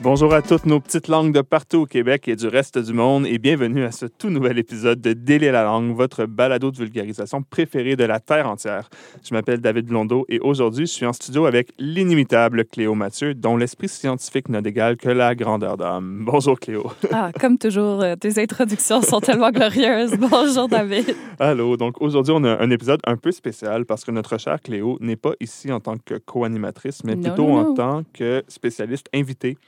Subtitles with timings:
[0.00, 3.26] Bonjour à toutes nos petites langues de partout au Québec et du reste du monde
[3.26, 7.42] et bienvenue à ce tout nouvel épisode de Délai la langue, votre balado de vulgarisation
[7.42, 8.90] préféré de la Terre entière.
[9.28, 13.56] Je m'appelle David Blondeau et aujourd'hui je suis en studio avec l'inimitable Cléo Mathieu dont
[13.56, 16.22] l'esprit scientifique n'a d'égal que la grandeur d'âme.
[16.24, 16.92] Bonjour Cléo.
[17.10, 20.16] Ah, comme toujours, euh, tes introductions sont tellement glorieuses.
[20.18, 21.16] Bonjour David.
[21.40, 24.96] Allô, donc aujourd'hui on a un épisode un peu spécial parce que notre chère Cléo
[25.00, 29.08] n'est pas ici en tant que co-animatrice mais Non, plutôt non, en tant que spécialiste
[29.12, 29.58] invitée.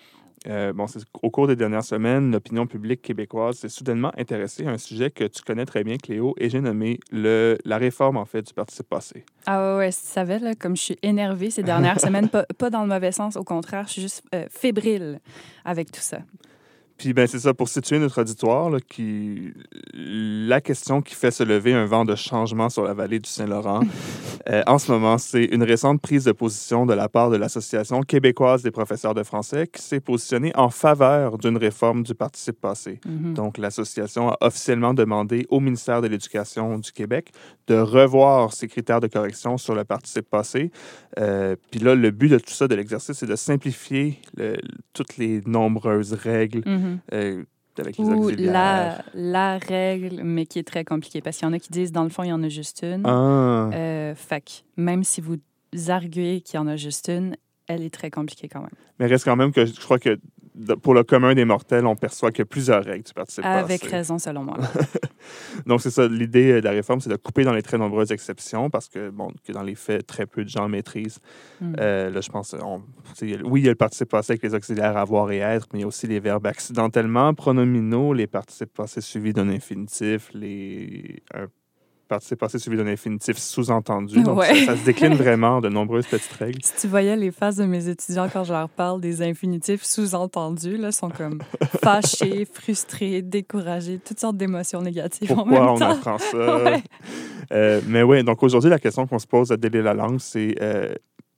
[0.48, 4.70] Euh, bon, c'est- au cours des dernières semaines, l'opinion publique québécoise s'est soudainement intéressée à
[4.70, 8.24] un sujet que tu connais très bien, Cléo, et j'ai nommé le, la réforme, en
[8.24, 9.24] fait, du participe passé.
[9.46, 12.70] Ah ouais, ouais, tu savais, là, comme je suis énervée ces dernières semaines, pas, pas
[12.70, 15.20] dans le mauvais sens, au contraire, je suis juste euh, fébrile
[15.66, 16.20] avec tout ça.
[17.00, 19.54] Puis, ben, c'est ça, pour situer notre auditoire, là, qui,
[19.95, 23.80] la question qui fait se lever un vent de changement sur la vallée du Saint-Laurent,
[24.50, 28.02] euh, en ce moment, c'est une récente prise de position de la part de l'Association
[28.02, 33.01] québécoise des professeurs de français qui s'est positionnée en faveur d'une réforme du participe passé.
[33.06, 33.32] Mhm.
[33.32, 37.32] Donc, l'association a officiellement demandé au ministère de l'Éducation du Québec
[37.66, 40.71] de revoir ses critères de correction sur le participe passé.
[41.18, 44.59] Euh, Puis là, le but de tout ça, de l'exercice, c'est de simplifier le-
[44.93, 46.90] toutes les nombreuses règles Mhm.
[47.13, 47.45] Euh,
[47.79, 51.55] avec les Ou la, la règle, mais qui est très compliquée, parce qu'il y en
[51.55, 53.07] a qui disent, dans le fond, il y en a juste une.
[53.07, 55.37] Ah, Euh, fait que même si vous
[55.88, 57.37] arguez qu'il y en a juste une,
[57.68, 58.71] elle est très compliquée quand même.
[58.99, 60.18] mais reste quand même que je crois que
[60.54, 63.45] de- pour le commun des mortels, on perçoit qu'il y a plusieurs règles du participe
[63.45, 63.96] Avec passé.
[63.96, 64.56] raison, selon moi.
[65.66, 66.09] Donc, c'est ça.
[66.09, 69.32] L'idée de la réforme, c'est de couper dans les très nombreuses exceptions parce que, bon,
[69.44, 71.19] que dans les faits, très peu de gens maîtrisent.
[71.60, 71.75] Mm.
[71.78, 72.82] Euh, là, je pense, on,
[73.44, 75.82] oui, il y a le participe passé avec les auxiliaires avoir et être, mais il
[75.82, 81.47] y a aussi les verbes accidentellement, pronominaux, les participes passés suivis d'un infinitif, les un
[82.10, 84.22] participe passé suivi d'un infinitif sous-entendu.
[84.22, 84.54] Donc, Ouais.
[84.66, 86.58] ça, ça se décline vraiment en de nombreuses petites règles.
[86.62, 90.76] Si tu voyais les faces de mes étudiants quand je leur parle des infinitifs sous-entendus,
[90.76, 91.41] là, sont comme
[91.82, 95.91] fâchés, frustrés, découragés, toutes sortes d'émotions négatives en Pourquoi même on temps.
[95.93, 96.37] apprend ça?
[96.65, 96.82] Ouais.
[97.53, 100.54] Euh, mais oui, donc aujourd'hui, la question qu'on se pose à Délai la langue, c'est
[100.60, 100.94] euh,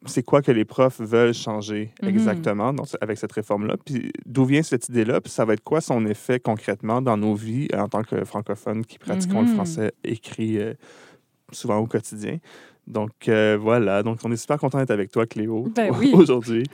[0.07, 2.09] c'est quoi que les profs veulent changer Mhm.
[2.09, 3.77] exactement donc, avec cette réforme-là?
[3.85, 5.21] Puis d'où vient cette idée-là?
[5.21, 8.25] Puis ça va être quoi son effet concrètement dans nos vies euh, en tant que
[8.25, 9.55] francophones qui pratiquons le Mhm.
[9.55, 10.75] français écrit euh,
[11.53, 12.39] souvent au quotidien?
[12.89, 16.11] Donc euh, voilà, donc on est super content d'être avec toi, Cléo, Ben oui.
[16.15, 16.65] aujourd'hui.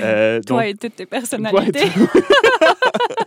[0.00, 1.80] Euh, Toi donc- et toutes tes Toi et personnalités.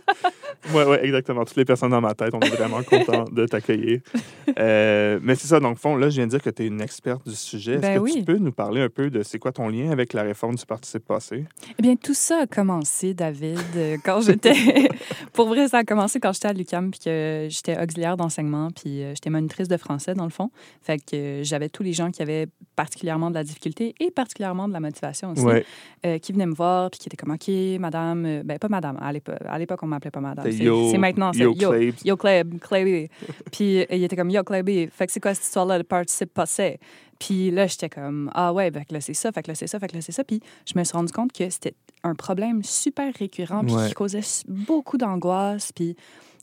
[0.74, 1.44] Oui, ouais, exactement.
[1.44, 4.00] Toutes les personnes dans ma tête, on est vraiment content de t'accueillir.
[4.58, 6.80] Euh, mais c'est ça, donc, fond, là, je viens de dire que tu es une
[6.80, 7.74] experte du sujet.
[7.74, 10.12] Est-ce Ben que tu peux nous parler un peu de c'est quoi ton lien avec
[10.12, 11.44] la réforme du participe passé?
[11.78, 14.52] Eh bien, tout ça a commencé, David, euh, quand j'étais...
[15.32, 19.02] Pour vrai, ça a commencé quand j'étais à l'UQAM, puis que j'étais auxiliaire d'enseignement, puis
[19.04, 20.50] euh, j'étais monitrice de français, dans le fond.
[20.82, 24.72] Fait que j'avais tous les gens qui avaient particulièrement de la difficulté et particulièrement de
[24.72, 25.64] la motivation aussi, Ouais.
[26.06, 27.48] euh, qui venaient me voir, puis qui étaient comme, OK,
[27.78, 28.42] madame...
[28.42, 30.44] ben, pas madame, à l'époque, à l'époque on m'appelait pas madame.
[30.90, 31.70] C'est maintenant, c'est Yo Yo.
[31.70, 31.94] Clabe.
[32.04, 33.08] Yo, Clabe, Claby.
[33.52, 34.88] Puis euh, il était comme Yo, Claby.
[34.92, 36.78] Fait que c'est quoi cette histoire-là, le participe passé?
[37.18, 39.66] Puis là, j'étais comme Ah ouais, fait que là, c'est ça, fait que là, c'est
[39.66, 40.24] ça, fait que là, c'est ça.
[40.24, 43.88] Puis je me suis rendu compte que c'était un problème super récurrent, puis Ouais.
[43.88, 45.70] qui causait beaucoup d'angoisse.
[45.72, 45.96] Puis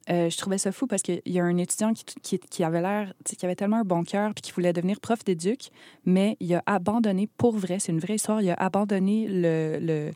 [0.09, 2.81] euh, je trouvais ça fou parce qu'il y a un étudiant qui, qui, qui avait
[2.81, 5.69] l'air, qui avait tellement un bon cœur, puis qui voulait devenir prof d'éduc,
[6.05, 10.11] mais il a abandonné, pour vrai, c'est une vraie histoire, il a abandonné le, le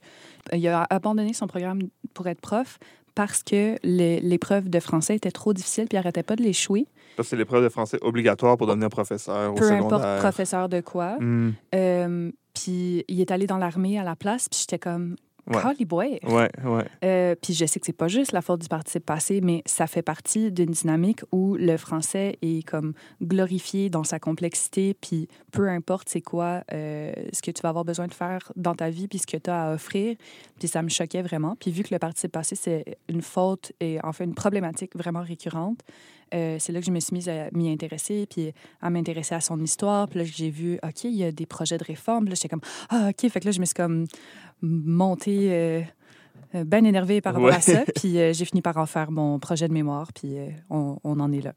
[0.53, 2.77] il a abandonné son programme pour être prof
[3.15, 6.87] parce que l'épreuve de français était trop difficile puis il arrêtait pas de l'échouer.
[7.17, 9.97] Parce que c'est l'épreuve de français obligatoire pour devenir professeur au Peu secondaire.
[9.99, 11.17] importe professeur de quoi.
[11.19, 15.15] Hmm, Euh, puis il est allé dans l'armée à la place puis j'étais comme
[15.47, 15.61] Ouais.
[16.23, 16.85] Ouais, ouais.
[17.03, 19.87] Euh, puis je sais que c'est pas juste la faute du participe passé, mais ça
[19.87, 25.67] fait partie d'une dynamique où le français est comme glorifié dans sa complexité, puis peu
[25.69, 29.07] importe c'est quoi euh, ce que tu vas avoir besoin de faire dans ta vie,
[29.07, 30.15] puis ce que tu as à offrir.
[30.59, 31.55] Puis ça me choquait vraiment.
[31.59, 35.23] Puis vu que le participe passé, c'est une faute et en fait une problématique vraiment
[35.23, 35.79] récurrente,
[36.33, 39.41] euh, c'est là que je me suis mise à m'y intéresser, puis à m'intéresser à
[39.41, 40.07] son histoire.
[40.07, 42.25] Puis là, j'ai vu, OK, il y a des projets de réforme.
[42.25, 43.29] Puis là, j'étais comme, ah, OK.
[43.29, 44.05] Fait que là, je me suis comme
[44.61, 45.81] montée euh,
[46.65, 47.55] bien énervée par rapport Ouais.
[47.55, 47.83] à ça.
[47.95, 50.35] Puis euh, j'ai fini par en faire mon projet de mémoire, puis
[50.69, 51.53] on, on en est là.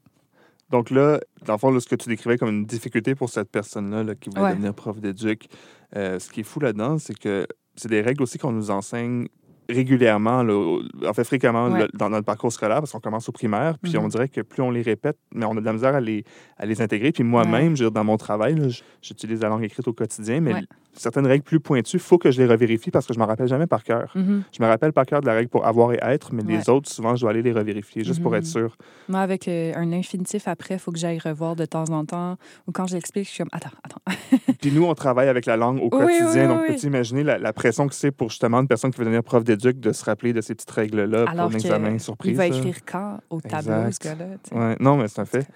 [0.71, 3.49] Donc là, dans le fond, là, ce que tu décrivais comme une difficulté pour cette
[3.51, 4.51] personne-là là, qui voulait Ouais.
[4.51, 5.47] devenir prof d'éduc,
[5.93, 9.27] ce qui est fou là-dedans, c'est que c'est des règles aussi qu'on nous enseigne
[9.69, 11.87] régulièrement, là, en fait fréquemment Ouais.
[11.93, 14.03] dans notre parcours scolaire, parce qu'on commence au primaire, puis Mhm.
[14.03, 16.23] on dirait que plus on les répète, mais on a de la misère à les,
[16.57, 17.11] à les intégrer.
[17.11, 18.55] Puis moi-même, dans mon travail,
[19.01, 20.53] j'utilise la langue écrite au quotidien, mais.
[20.97, 23.27] Certaines règles plus pointues, il faut que je les revérifie parce que je ne me
[23.27, 24.11] rappelle jamais par cœur.
[24.15, 24.43] Mhm.
[24.57, 26.69] Je me rappelle par cœur de la règle pour avoir et être, mais les Ouais.
[26.69, 28.37] autres, souvent, je dois aller les revérifier juste pour Mhm.
[28.37, 28.75] être sûr.
[29.09, 32.37] Moi, avec euh, un infinitif après, il faut que j'aille revoir de temps en temps.
[32.67, 34.01] Ou quand je l'explique, je suis comme, attends, attends.
[34.61, 36.43] Puis nous, on travaille avec la langue au Oui, quotidien.
[36.43, 39.05] oui, donc, peux-tu imaginer la, la pression que c'est pour justement une personne qui veut
[39.05, 42.31] devenir prof d'éduc de se rappeler de ces petites règles-là pour un examen que surprise?
[42.31, 44.03] il va écrire quand au tableau, Exact.
[44.03, 44.69] ce gars-là.
[44.69, 45.47] Ouais, non, mais c'est un fait.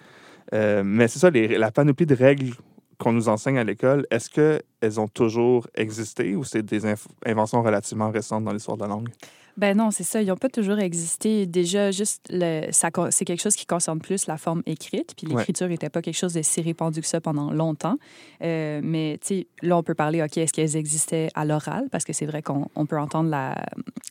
[0.54, 2.54] Euh, mais c'est ça, les- la panoplie de règles
[3.00, 6.84] qu'on nous enseigne à l'école, est-ce qu'elles ont toujours existé ou c'est des
[7.26, 9.10] inventions relativement récentes dans l'histoire de la langue?
[9.60, 10.22] Ben non, c'est ça.
[10.22, 11.46] Ils n'ont pas toujours existé.
[11.46, 15.14] Déjà, juste, le, ça, con- c'est quelque chose qui concerne plus la forme écrite.
[15.18, 17.98] Puis l'écriture n'était pas quelque chose de si répandu que ça pendant longtemps.
[18.42, 19.20] Euh, mais,
[19.62, 21.90] là, on peut parler, OK, est-ce qu'elles existaient à l'oral?
[21.92, 23.66] Parce que c'est vrai qu'on on peut entendre la,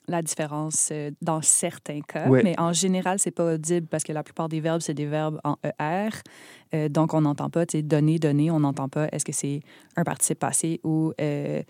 [0.06, 2.28] la différence euh, dans certains cas.
[2.28, 2.42] Ouais.
[2.42, 5.40] Mais en général, c'est pas audible parce que la plupart des verbes, c'est des verbes
[5.44, 6.10] en ER.
[6.74, 9.60] Euh, donc, on n'entend pas, tu sais, donner, donner, on n'entend pas est-ce que c'est
[9.96, 11.62] un participe passé ou euh,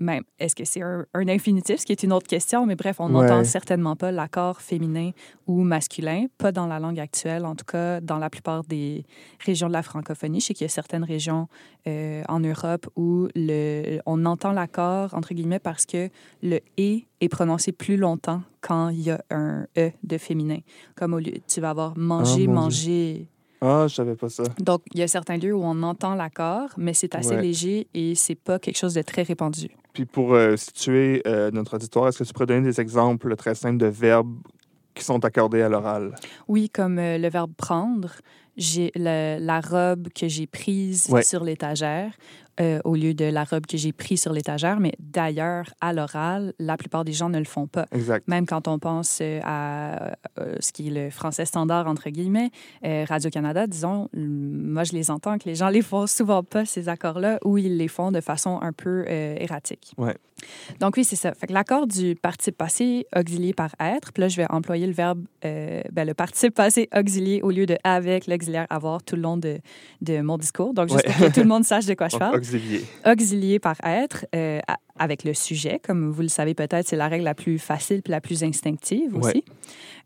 [0.00, 2.96] même est-ce que c'est un, un infinitif, ce qui est une autre question, mais bref,
[2.98, 3.12] on Ouais.
[3.12, 5.10] n'entend certainement pas l'accord féminin
[5.46, 9.04] ou masculin, pas dans la langue actuelle, en tout cas dans la plupart des
[9.44, 10.40] régions de la francophonie.
[10.40, 11.48] Je sais qu'il y a certaines régions
[11.86, 16.08] euh, en Europe où le, on entend l'accord, entre guillemets, parce que
[16.42, 20.58] le «et» est prononcé plus longtemps quand il y a un «e» de féminin.
[20.96, 23.28] Comme au lieu, tu vas avoir «manger, Ah, mon manger».
[23.60, 24.42] Ah, je savais pas ça.
[24.58, 27.40] Donc, il y a certains lieux où on entend l'accord, mais c'est assez Ouais.
[27.40, 29.68] léger et c'est pas quelque chose de très répandu.
[29.94, 33.54] Puis pour euh, situer euh, notre auditoire, est-ce que tu pourrais donner des exemples très
[33.54, 34.36] simples de verbes
[34.92, 36.16] qui sont accordés à l'oral?
[36.48, 38.10] Oui, comme euh, le verbe prendre,
[38.56, 41.22] j'ai la robe que j'ai prise Ouais.
[41.22, 42.12] sur l'étagère
[42.60, 44.80] euh, au lieu de la robe que j'ai prise sur l'étagère.
[44.80, 47.86] Mais d'ailleurs, à l'oral, la plupart des gens ne le font pas.
[47.92, 48.26] Exact.
[48.28, 52.50] Même quand on pense euh, à euh, ce qui est le français standard, entre guillemets,
[52.84, 56.64] euh, Radio-Canada, disons, euh, moi, je les entends que les gens les font souvent pas,
[56.64, 59.92] ces accords-là, ou ils les font de façon un peu erratique.
[59.98, 60.14] Ouais.
[60.80, 61.32] Donc oui, c'est ça.
[61.32, 64.92] Fait que l'accord du participe passé auxilié par être, puis là, je vais employer le
[64.92, 69.36] verbe, ben, le participe passé auxilié au lieu de avec l'auxiliaire avoir tout le long
[69.36, 69.58] de,
[70.02, 70.74] de mon discours.
[70.74, 71.12] Donc, juste Ouais.
[71.12, 72.43] pour que tout le monde sache de quoi je parle
[73.06, 74.60] auxilié par être euh,
[74.98, 78.10] avec le sujet, comme vous le savez peut-être, c'est la règle la plus facile puis
[78.12, 79.30] la plus instinctive Ouais.
[79.30, 79.44] aussi.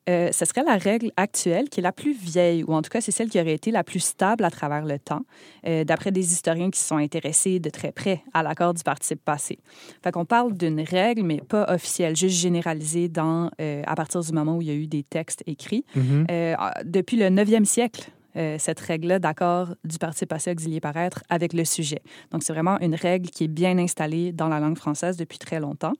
[0.09, 3.03] Euh, ce serait la règle actuelle qui est la plus vieille, ou en tout cas,
[3.03, 5.21] c'est celle qui aurait été la plus stable à travers le temps,
[5.67, 9.23] euh, d'après des historiens qui se sont intéressés de très près à l'accord du participe
[9.23, 9.59] passé.
[10.03, 14.33] Fait qu'on parle d'une règle, mais pas officielle, juste généralisée dans, euh, à partir du
[14.33, 15.85] moment où il y a eu des textes écrits.
[15.95, 16.27] Mhm.
[16.31, 21.23] Euh, depuis le 9e siècle, euh, cette règle-là d'accord du participe passé auxilié par être
[21.29, 22.03] avec le sujet.
[22.31, 25.61] Donc, c'est vraiment une règle qui est bien installée dans la langue française depuis très
[25.61, 25.95] longtemps.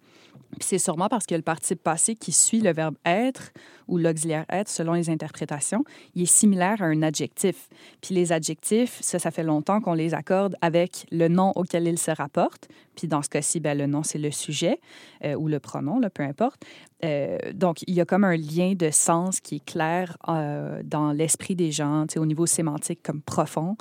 [0.61, 3.53] C'est sûrement parce que le participe passé qui suit le verbe être
[3.87, 5.85] ou l'auxiliaire être, selon les interprétations,
[6.15, 7.69] il est similaire à un adjectif.
[8.01, 11.99] Puis les adjectifs, ça, ça fait longtemps qu'on les accorde avec le nom auquel ils
[11.99, 12.69] se rapportent.
[12.97, 14.81] Puis dans ce cas-ci, ben, le nom, c'est le sujet
[15.25, 16.65] euh, ou le pronom, là, peu importe.
[17.05, 21.13] Euh, donc, il y a comme un lien de sens qui est clair euh, dans
[21.13, 23.77] l'esprit des gens, au niveau sémantique comme profond,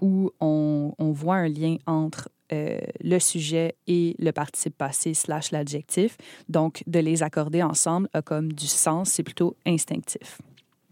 [0.00, 6.16] où on voit un lien entre euh, le sujet et le participe passé slash l'adjectif.
[6.48, 10.38] Donc, de les accorder ensemble a comme du sens, c'est plutôt instinctif.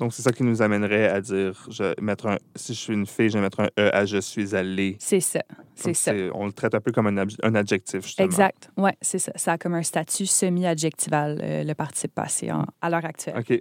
[0.00, 3.06] Donc, c'est ça qui nous amènerait à dire, je, mettre un, si je suis une
[3.06, 4.96] fille, je vais mettre un E à je suis allée.
[4.98, 5.40] C'est ça,
[5.76, 6.12] c'est ça.
[6.34, 8.26] On le traite un peu comme un, un adjectif, justement.
[8.26, 9.30] Exact, oui, c'est ça.
[9.36, 13.36] Ça a comme un statut semi-adjectival, euh, le participe passé en- à l'heure actuelle.
[13.38, 13.60] OK.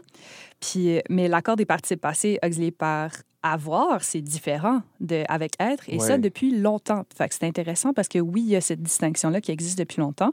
[0.60, 3.12] Puis, euh, mais l'accord des participes passés auxiliés par
[3.44, 7.04] avoir, c'est différent de avec être, et ça depuis longtemps.
[7.16, 10.00] Fait que c'est intéressant parce que oui, il y a cette distinction-là qui existe depuis
[10.00, 10.32] longtemps.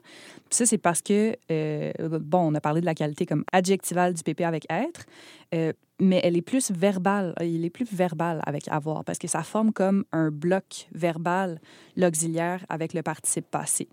[0.49, 4.15] Puis ça, c'est parce que, euh, bon, on a parlé de la qualité comme adjectivale
[4.15, 5.07] du PP avec être,
[5.55, 7.35] euh, mais elle est plus verbale.
[7.41, 11.61] Il est plus verbal avec avoir parce que ça forme comme un bloc verbal,
[11.97, 13.89] l'auxiliaire avec le participe passé.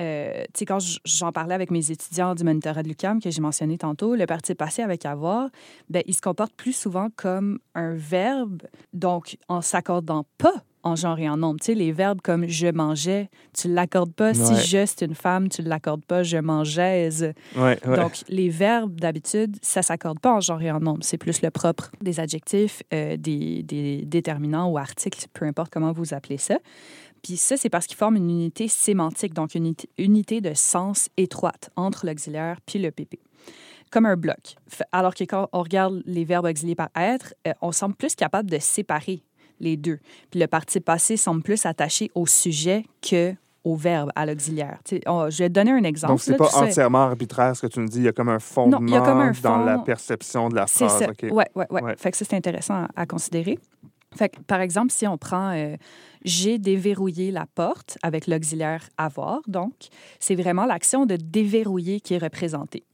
[0.00, 3.40] Euh, tu sais, quand j'en parlais avec mes étudiants du monitorat de l'UQAM que j'ai
[3.40, 5.48] mentionné tantôt, le participe passé avec avoir,
[5.88, 11.18] ben, il se comporte plus souvent comme un verbe, donc en s'accordant pas en genre
[11.18, 11.58] et en nombre.
[11.60, 14.34] Tu sais, les verbes comme je mangeais, tu ne l'accordes pas.
[14.34, 16.22] Si je, c'est une femme, tu ne l'accordes pas.
[16.22, 17.08] Je mangeais.
[17.56, 17.96] Ouais, ouais.
[17.96, 21.00] Donc, les verbes, d'habitude, ça ne s'accorde pas en genre et en nombre.
[21.00, 25.92] C'est plus le propre des adjectifs, euh, des, des déterminants ou articles, peu importe comment
[25.92, 26.58] vous appelez ça.
[27.24, 31.70] Puis ça, c'est parce qu'ils forment une unité sémantique, donc une unité, de sens étroite
[31.74, 33.18] entre l'auxiliaire puis le PP.
[33.90, 34.56] Comme un bloc.
[34.92, 38.50] Alors que quand on regarde les verbes auxiliés par être, euh, on semble plus capable
[38.50, 39.22] de séparer
[39.58, 40.00] les deux.
[40.30, 44.78] Puis le participe passé semble plus attaché au sujet que au verbe, à l'auxiliaire.
[44.86, 46.12] Je vais te donner un exemple.
[46.12, 47.98] Donc, c'est pas entièrement arbitraire ce que tu nous dis.
[48.00, 50.98] Il y a comme un fondement comme un dans la perception de la C'est phrase.
[50.98, 51.08] ça.
[51.08, 51.22] OK.
[51.32, 51.94] Ouais, ouais, ouais, Ouais.
[51.96, 53.58] Fait que ça, c'est intéressant à, à considérer.
[54.16, 55.76] Fait que, par exemple, si on prend euh,
[56.24, 59.72] j'ai déverrouillé la porte avec l'auxiliaire avoir, donc
[60.18, 62.84] c'est vraiment l'action de déverrouiller qui est représentée.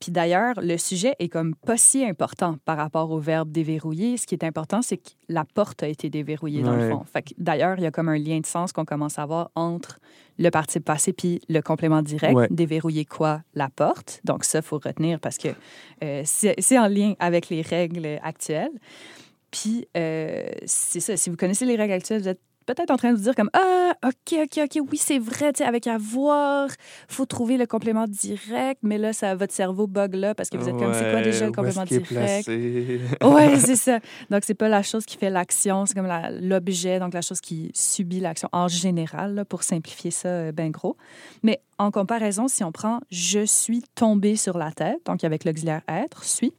[0.00, 4.16] Puis d'ailleurs, le sujet est comme pas si important par rapport au verbe déverrouiller.
[4.16, 7.02] Ce qui est important, c'est que la porte a été déverrouillée dans le fond.
[7.12, 9.50] Fait que d'ailleurs, il y a comme un lien de sens qu'on commence à avoir
[9.56, 9.98] entre
[10.38, 12.36] le participe passé puis le complément direct.
[12.36, 12.46] Ouais.
[12.48, 13.42] Déverrouiller quoi?
[13.54, 14.20] La porte.
[14.22, 15.48] Donc ça, faut retenir parce que
[16.04, 18.70] euh, c'est c'est en lien avec les règles actuelles.
[19.50, 23.12] Puis euh, c'est ça, si vous connaissez les règles actuelles, vous êtes peut-être en train
[23.12, 26.68] de vous dire comme ah ok ok ok oui c'est vrai tu sais avec avoir
[27.08, 30.68] faut trouver le complément direct mais là ça votre cerveau bug là parce que vous
[30.68, 32.46] êtes comme c'est quoi déjà le complément direct?
[33.24, 34.00] Ouais, c'est ça.
[34.28, 37.40] Donc, c'est pas la chose qui fait l'action, c'est comme la- l'objet, donc la chose
[37.40, 40.96] qui subit l'action en général, là, pour simplifier ça euh, ben gros.
[41.42, 45.80] Mais en comparaison, si on prend je suis tombé sur la tête, donc avec l'auxiliaire
[45.88, 46.52] être, suis,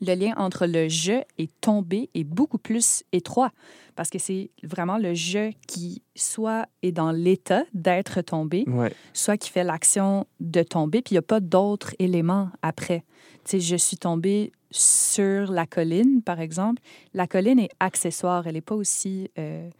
[0.00, 3.50] le lien entre le je et tomber est beaucoup plus étroit
[3.94, 8.92] parce que c'est vraiment le je qui soit est dans l'état d'être tombé, Ouais.
[9.14, 13.04] soit qui fait l'action de tomber, puis il n'y a pas d'autres éléments après.
[13.44, 16.82] Tu sais, je suis tombée sur la colline, par exemple.
[17.14, 19.70] La colline est accessoire, elle n'est pas aussi euh,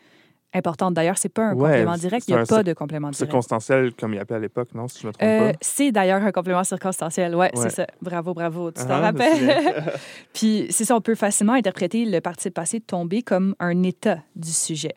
[0.56, 0.94] importante.
[0.94, 3.18] D'ailleurs, c'est pas un Ouais, complément direct, il n'y a pas de complément direct.
[3.30, 5.58] Circonstanciel, comme il appelait à l'époque, non, si je me trompe Euh, pas?
[5.60, 7.34] c'est d'ailleurs un complément circonstanciel.
[7.34, 7.62] Ouais, Ouais.
[7.62, 7.86] c'est ça.
[8.02, 8.70] Bravo, bravo.
[8.70, 9.84] Tu t'en Ah, rappelles?
[10.32, 14.50] Puis c'est ça, on peut facilement interpréter le participe passé tomber comme un état du
[14.50, 14.94] sujet.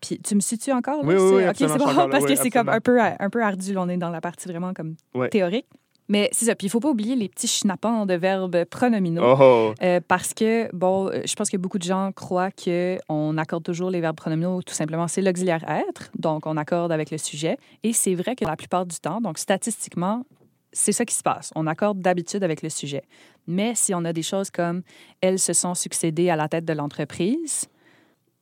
[0.00, 1.02] Puis tu me suis-tu encore?
[1.02, 1.08] Là?
[1.08, 3.74] Oui, oui, oui, OK, c'est bon, parce que c'est comme un peu, un peu ardu.
[3.74, 4.94] là, On est dans la partie vraiment comme
[5.30, 5.66] théorique.
[6.10, 6.56] Mais c'est ça.
[6.56, 9.22] Puis il faut pas oublier les petits schnappants de verbes pronominaux.
[9.24, 9.74] Oh, oh.
[9.80, 13.90] Euh, parce que, bon, euh, je pense que beaucoup de gens croient qu'on accorde toujours
[13.90, 17.56] les verbes pronominaux, tout simplement, c'est l'auxiliaire être, donc on accorde avec le sujet.
[17.84, 20.24] Et c'est vrai que la plupart du temps, donc statistiquement,
[20.72, 21.52] c'est ça qui se passe.
[21.54, 23.02] On accorde d'habitude avec le sujet.
[23.46, 24.82] Mais si on a des choses comme
[25.20, 27.66] elles se sont succédées à la tête de l'entreprise,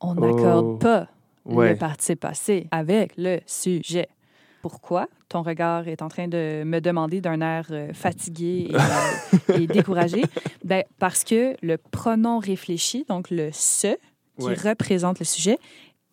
[0.01, 0.19] on Oh.
[0.19, 1.07] n'accorde pas
[1.45, 1.69] Ouais.
[1.71, 4.07] le participe passé avec le sujet.
[4.61, 5.07] Pourquoi?
[5.29, 9.67] Ton regard est en train de me demander d'un air euh, fatigué et, euh, et
[9.67, 10.23] découragé?
[10.63, 13.95] Ben, parce que le pronom réfléchi, donc le ce,
[14.37, 14.55] qui Ouais.
[14.55, 15.57] représente le sujet,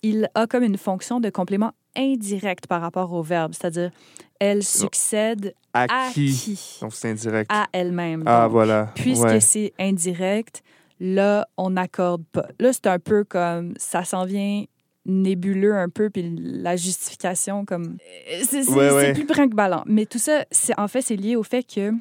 [0.02, 3.90] il a comme une fonction de complément indirect par rapport au verbe, c'est-à-dire
[4.38, 6.32] elle succède À à qui?
[6.32, 6.78] qui?
[6.80, 7.50] Donc, c'est indirect.
[7.52, 8.22] À elle-même.
[8.26, 8.92] Ah, Donc, voilà.
[8.94, 9.40] Puisque Ouais.
[9.40, 10.62] c'est indirect,
[11.00, 12.46] là, on n'accorde pas.
[12.60, 14.64] Là, c'est un peu comme ça s'en vient
[15.06, 17.96] nébuleux un peu, puis la justification comme
[18.32, 19.12] euh, c'est Ouais, ouais.
[19.14, 19.82] plus brinque-ballant.
[19.86, 21.92] Mais tout ça, c'est en fait, c'est lié au fait que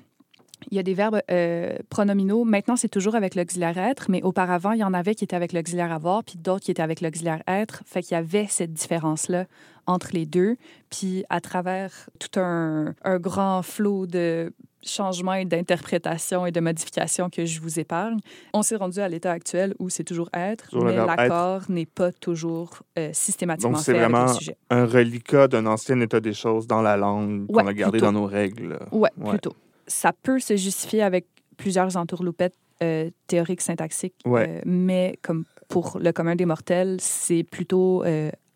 [0.71, 2.43] il y a des verbes euh, pronominaux.
[2.43, 5.53] Maintenant, c'est toujours avec l'auxiliaire être, mais auparavant, il y en avait qui étaient avec
[5.53, 7.83] l'auxiliaire avoir, puis d'autres qui étaient avec l'auxiliaire être.
[7.85, 9.45] Fait qu'il y avait cette différence-là
[9.85, 10.55] entre les deux.
[10.89, 14.53] Puis à travers tout un, un grand flot de
[14.85, 18.19] changements et d'interprétations et de modifications que je vous épargne,
[18.53, 22.11] on s'est rendu à l'état actuel où c'est toujours être, Toujours mais l'accord n'est pas
[22.11, 24.57] toujours euh, systématiquement Donc, c'est fait avec vraiment le sujet.
[24.69, 28.05] Un reliquat d'un ancien état des choses dans la langue qu'on Ouais, a gardé plutôt.
[28.05, 28.69] dans nos règles.
[28.69, 28.79] là.
[28.91, 29.31] Ouais, Ouais.
[29.31, 29.53] plutôt.
[29.87, 31.25] Ça peut se justifier avec
[31.57, 34.47] plusieurs entourloupettes euh, théoriques, syntaxiques, Ouais.
[34.49, 38.03] euh, mais comme pour le commun des mortels, c'est plutôt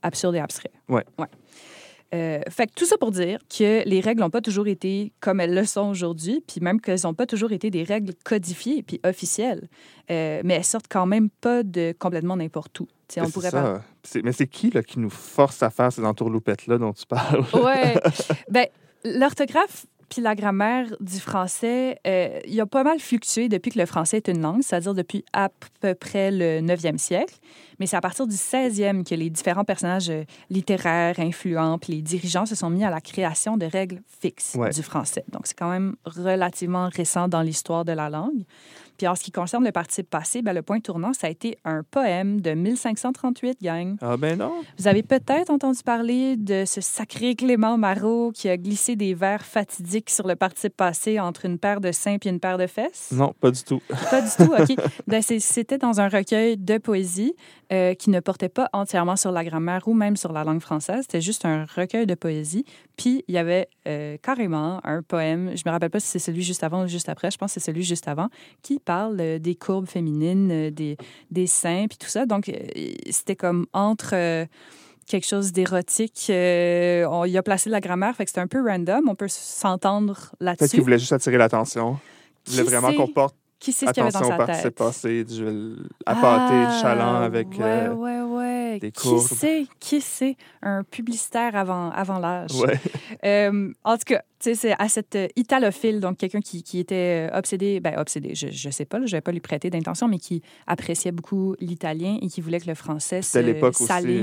[0.04, 0.72] absurde et abstrait.
[0.88, 1.04] Ouais.
[2.14, 5.40] Euh, fait que tout ça pour dire que les règles n'ont pas toujours été comme
[5.40, 9.00] elles le sont aujourd'hui, puis même qu'elles n'ont pas toujours été des règles codifiées puis
[9.04, 9.68] officielles,
[10.12, 12.88] Euh, mais elles sortent quand même pas de complètement n'importe où.
[13.08, 13.62] Tu sais, on pourrait ça.
[13.62, 17.46] pas Mais c'est qui là, qui nous force à faire ces entourloupettes-là dont tu parles?
[17.54, 17.94] Ouais.
[18.50, 18.66] ben,
[19.04, 23.86] l'orthographe puis la grammaire du français, euh, il a pas mal fluctué depuis que le
[23.86, 25.50] français est une langue, c'est-à-dire depuis à
[25.80, 27.36] peu près le 9e siècle.
[27.80, 32.02] Mais c'est à partir du 16e que les différents personnages euh, littéraires, influents, puis les
[32.02, 34.72] dirigeants se sont mis à la création de règles fixes Ouais.
[34.72, 35.24] du français.
[35.32, 38.44] Donc, c'est quand même relativement récent dans l'histoire de la langue.
[39.00, 41.58] Puis en ce qui concerne le participe passé, ben, le point tournant, ça a été
[41.64, 43.96] un poème de 1538, gang.
[44.02, 44.52] Ah ben non.
[44.78, 49.46] Vous avez peut-être entendu parler de ce sacré Clément Marot qui a glissé des vers
[49.46, 53.12] fatidiques sur le participe passé entre une paire de seins et une paire de fesses?
[53.14, 53.82] Non, pas du tout.
[54.12, 54.76] Pas du tout, OK.
[55.08, 57.36] Ben, C'était dans un recueil de poésie
[57.72, 61.04] euh, qui ne portait pas entièrement sur la grammaire ou même sur la langue française.
[61.04, 62.66] C'était juste un recueil de poésie.
[62.98, 66.42] Puis, il y avait euh, carrément un poème, je me rappelle pas si c'est celui
[66.42, 68.28] juste avant ou juste après, je pense que c'est celui juste avant,
[68.62, 70.98] qui parle euh, des courbes féminines, euh, des,
[71.32, 72.26] des seins, puis tout ça.
[72.26, 72.54] Donc, euh,
[73.10, 74.16] c'était comme entre...
[75.10, 76.28] quelque chose d'érotique.
[76.30, 79.04] euh, on y a placé de la grammaire, fait que c'était un peu random.
[79.10, 80.70] On peut s'entendre Peut-être là-dessus.
[80.76, 81.98] qu'il voulait juste attirer l'attention.
[82.48, 84.76] Il voulait vraiment qu'on porte Qui sait ce qu'il y avait dans sa tête?
[84.76, 85.44] passé, du
[86.06, 87.48] appâté, du chaland Ah, avec...
[87.58, 88.80] Ouais, euh, ouais, ouais.
[88.80, 89.66] des Qui sait?
[89.80, 90.36] Qui sait?
[90.62, 92.54] Un publicitaire avant, avant l'âge.
[92.62, 92.80] ouais.
[93.26, 97.38] Euh, en tout cas, c'est à cet euh, italophile, donc quelqu'un qui, qui était euh,
[97.38, 100.18] obsédé, ben obsédé, je, je sais pas, là, je vais pas lui prêter d'intention, mais
[100.18, 103.56] qui appréciait beaucoup l'italien et qui voulait que le français s'aligne.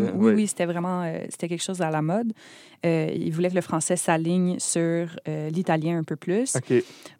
[0.04, 0.32] euh, oui, oui.
[0.34, 2.32] oui, c'était vraiment, euh, c'était quelque chose à la mode.
[2.84, 6.56] Euh, il voulait que le français s'aligne sur euh, l'italien un peu plus.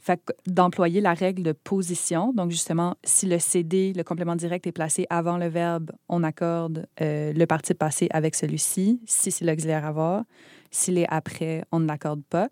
[0.01, 2.33] Fait d'employer la règle de position.
[2.33, 6.87] Donc, justement, si le CD, le complément direct, est placé avant le verbe, on accorde
[7.01, 9.01] le participe passé avec celui-ci.
[9.07, 10.25] Si c'est l'auxiliaire avoir.
[10.71, 12.49] S'il est après, on ne l'accorde pas.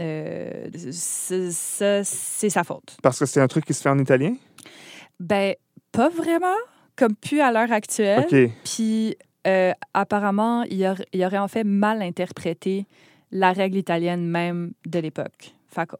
[0.00, 2.96] Euh, c'est- ça, c'est sa faute.
[3.02, 4.34] Parce que c'est un truc qui se fait en italien?
[5.20, 5.54] Ben,
[5.92, 6.56] pas vraiment,
[6.96, 8.26] comme plus à l'heure actuelle.
[8.30, 8.50] OK.
[8.64, 9.16] Puis,
[9.46, 12.86] euh, apparemment, il, aurait- il aurait en fait mal interprété
[13.30, 15.54] la règle italienne même de l'époque.
[15.68, 15.96] Fait que,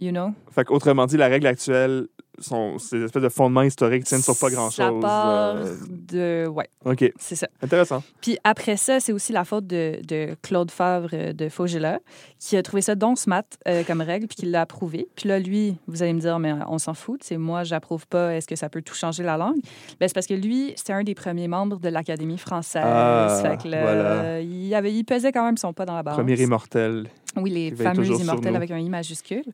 [0.00, 0.30] you know?
[0.52, 2.06] Fait qu'autrement dit, la règle actuelle,
[2.38, 5.00] sont, ces espèces de fondements historiques tiennent sur pas Ça grand-chose.
[5.02, 6.46] part euh, de...
[6.48, 7.12] Ouais, OK.
[7.18, 7.48] c'est ça.
[7.62, 8.02] Intéressant.
[8.20, 12.00] Puis après ça, c'est aussi la faute de, de Claude Favre euh, de Faugela,
[12.38, 15.08] qui a trouvé ça donc smart euh, comme règle, puis qui l'a approuvé.
[15.16, 18.34] Puis là, lui, vous allez me dire, mais on s'en fout, c'est moi, j'approuve pas,
[18.34, 19.60] est-ce que ça peut tout changer la langue?
[20.00, 22.82] Ben, c'est parce que lui, c'était un des premiers membres de l'Académie française.
[22.84, 24.40] Ah, fait que là, voilà.
[24.40, 26.18] il, avait, il pesait quand même son pas dans la balance.
[26.18, 27.08] Premier immortel.
[27.36, 29.44] Oui, les fameux immortels avec un I majuscule.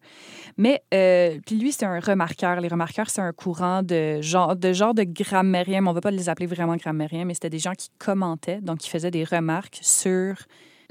[0.56, 2.60] Mais, euh, puis lui, c'est un remarqueur.
[2.60, 6.00] Les remarqueurs, c'est un courant de genre, de genre de grammairiens, mais on ne va
[6.00, 9.24] pas les appeler vraiment grammairiens, mais c'était des gens qui commentaient, donc qui faisaient des
[9.24, 10.34] remarques sur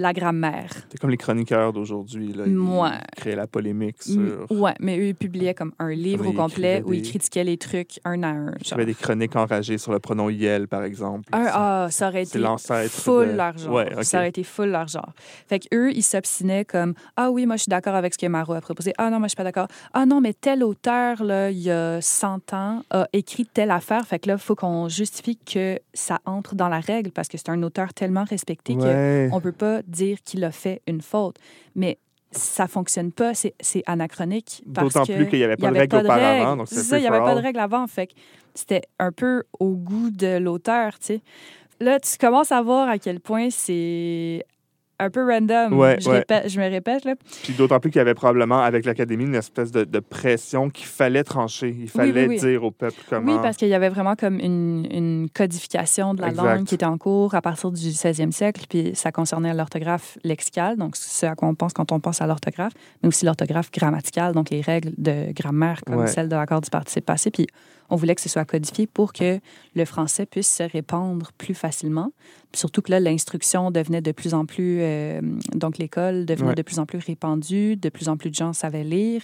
[0.01, 0.69] la grammaire.
[0.89, 2.33] C'est comme les chroniqueurs d'aujourd'hui.
[2.33, 2.43] Là.
[2.47, 2.57] Ils
[3.15, 4.45] créaient la polémique sur...
[4.51, 7.57] Ouais, mais eux, ils publiaient comme un livre au ils complet où ils critiquaient les
[7.57, 8.53] trucs un à un.
[8.59, 8.73] Il y genre.
[8.79, 11.29] avait des chroniques enragées sur le pronom Yel, par exemple.
[11.33, 12.39] Un, ah, ça aurait été
[12.89, 13.73] full de- leur genre.
[13.73, 14.03] Ouais, ok.
[14.03, 15.11] Ça aurait été full leur genre.
[15.47, 18.53] Fait qu'eux, ils s'obstinaient comme Ah oui, moi, je suis d'accord avec ce que Marot
[18.53, 18.93] a proposé.
[18.97, 19.67] Ah non, moi, je suis pas d'accord.
[19.93, 24.05] Ah non, mais tel auteur, là, il y a 100 ans, a écrit telle affaire.
[24.07, 27.37] Fait que là, il faut qu'on justifie que ça entre dans la règle parce que
[27.37, 29.27] c'est un auteur tellement respecté Ouais.
[29.31, 31.37] qu'on peut pas dire qu'il a fait une faute.
[31.75, 31.97] Mais
[32.31, 34.63] ça fonctionne pas, c'est c'est anachronique.
[34.65, 36.65] D'autant plus qu'il n'y avait pas y de règles auparavant.
[36.65, 37.85] C'est ça, il n'y avait pas de règles avant.
[37.87, 38.13] Fait que
[38.55, 41.21] c'était un peu au goût de l'auteur, tu sais.
[41.79, 44.45] Là, tu commences à voir à quel point c'est
[45.01, 45.73] un peu random.
[45.77, 46.19] Ouais, je, ouais.
[46.19, 47.15] répète, je me répète, là.
[47.43, 50.85] Puis d'autant plus qu'il y avait probablement, avec l'Académie, une espèce de, de pression qu'il
[50.87, 51.75] fallait trancher.
[51.79, 52.39] Il fallait oui, oui.
[52.39, 53.31] dire au peuple comment...
[53.33, 56.43] Oui, parce qu'il y avait vraiment comme une, une codification de la Exact.
[56.43, 60.77] langue qui était en cours à partir du 16e siècle, puis ça concernait l'orthographe lexicale,
[60.77, 64.33] donc ce à quoi on pense quand on pense à l'orthographe, mais aussi l'orthographe grammaticale,
[64.33, 66.07] donc les règles de grammaire comme Ouais.
[66.07, 67.47] celles de l'accord du participe passé, puis
[67.91, 69.39] on voulait que ce soit codifié pour que
[69.75, 72.11] le français puisse se répandre plus facilement.
[72.53, 74.79] Surtout que là, l'instruction devenait de plus en plus...
[74.81, 75.21] euh,
[75.53, 76.55] donc l'école devenait Ouais.
[76.55, 79.21] de plus en plus répandue, de plus en plus de gens savaient lire.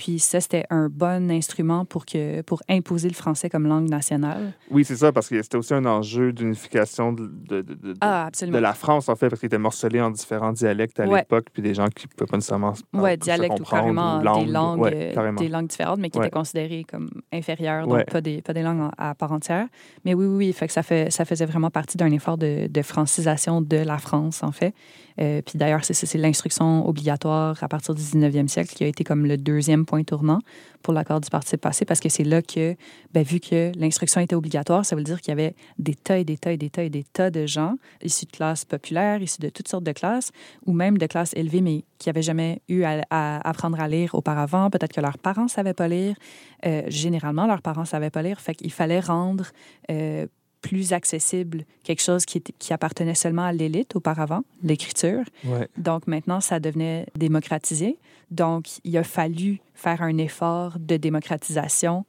[0.00, 4.54] Puis ça, c'était un bon instrument pour, que, pour imposer le français comme langue nationale.
[4.70, 8.30] Oui, c'est ça, parce que c'était aussi un enjeu d'unification de, de, de- de- Ah,
[8.32, 11.18] de la France, en fait, parce qu'il était morcelé en différents dialectes à Ouais.
[11.18, 14.40] l'époque, puis des gens qui ne pouvaient pas nécessairement Ouais, se dialecte ou carrément ou
[14.42, 15.38] des langues, Ouais, euh, carrément.
[15.38, 18.90] des langues différentes, mais qui étaient considérées comme inférieures, donc pas, des, pas des langues
[18.96, 19.66] à part entière.
[20.06, 22.68] Mais oui, oui, oui, fait que ça, fait, ça faisait vraiment partie d'un effort de,
[22.68, 24.72] de francisation de la France, en fait.
[25.20, 29.26] Euh, puis d'ailleurs, c'est l'instruction obligatoire à partir du 19e siècle qui a été comme
[29.26, 30.38] le deuxième point tournant
[30.82, 32.74] pour l'accord du participe passé, parce que c'est là que,
[33.12, 36.24] ben, vu que l'instruction était obligatoire, ça veut dire qu'il y avait des tas et
[36.24, 39.40] des tas et des tas et des tas de gens issus de classes populaires, issus
[39.40, 40.30] de toutes sortes de classes,
[40.64, 44.14] ou même de classes élevées, mais qui n'avaient jamais eu à, à apprendre à lire
[44.14, 44.70] auparavant.
[44.70, 46.16] Peut-être que leurs parents ne savaient pas lire.
[46.64, 48.40] Euh, généralement, leurs parents ne savaient pas lire.
[48.40, 49.46] Fait qu'il fallait rendre
[49.90, 50.26] euh,
[50.60, 52.42] plus accessible quelque chose qui,
[52.72, 55.22] appartenait seulement à l'élite auparavant, l'écriture.
[55.44, 55.68] Ouais.
[55.76, 57.96] Donc maintenant, ça devenait démocratisé.
[58.30, 62.04] Donc, il a fallu faire un effort de démocratisation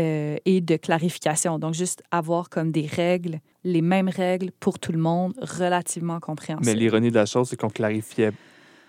[0.00, 1.58] euh, et de clarification.
[1.58, 6.20] Donc, juste avoir comme des règles, les mêmes règles pour tout le monde, relativement Mais
[6.20, 6.78] compréhensibles.
[6.78, 8.30] l'ironie de la chose, c'est qu'on clarifiait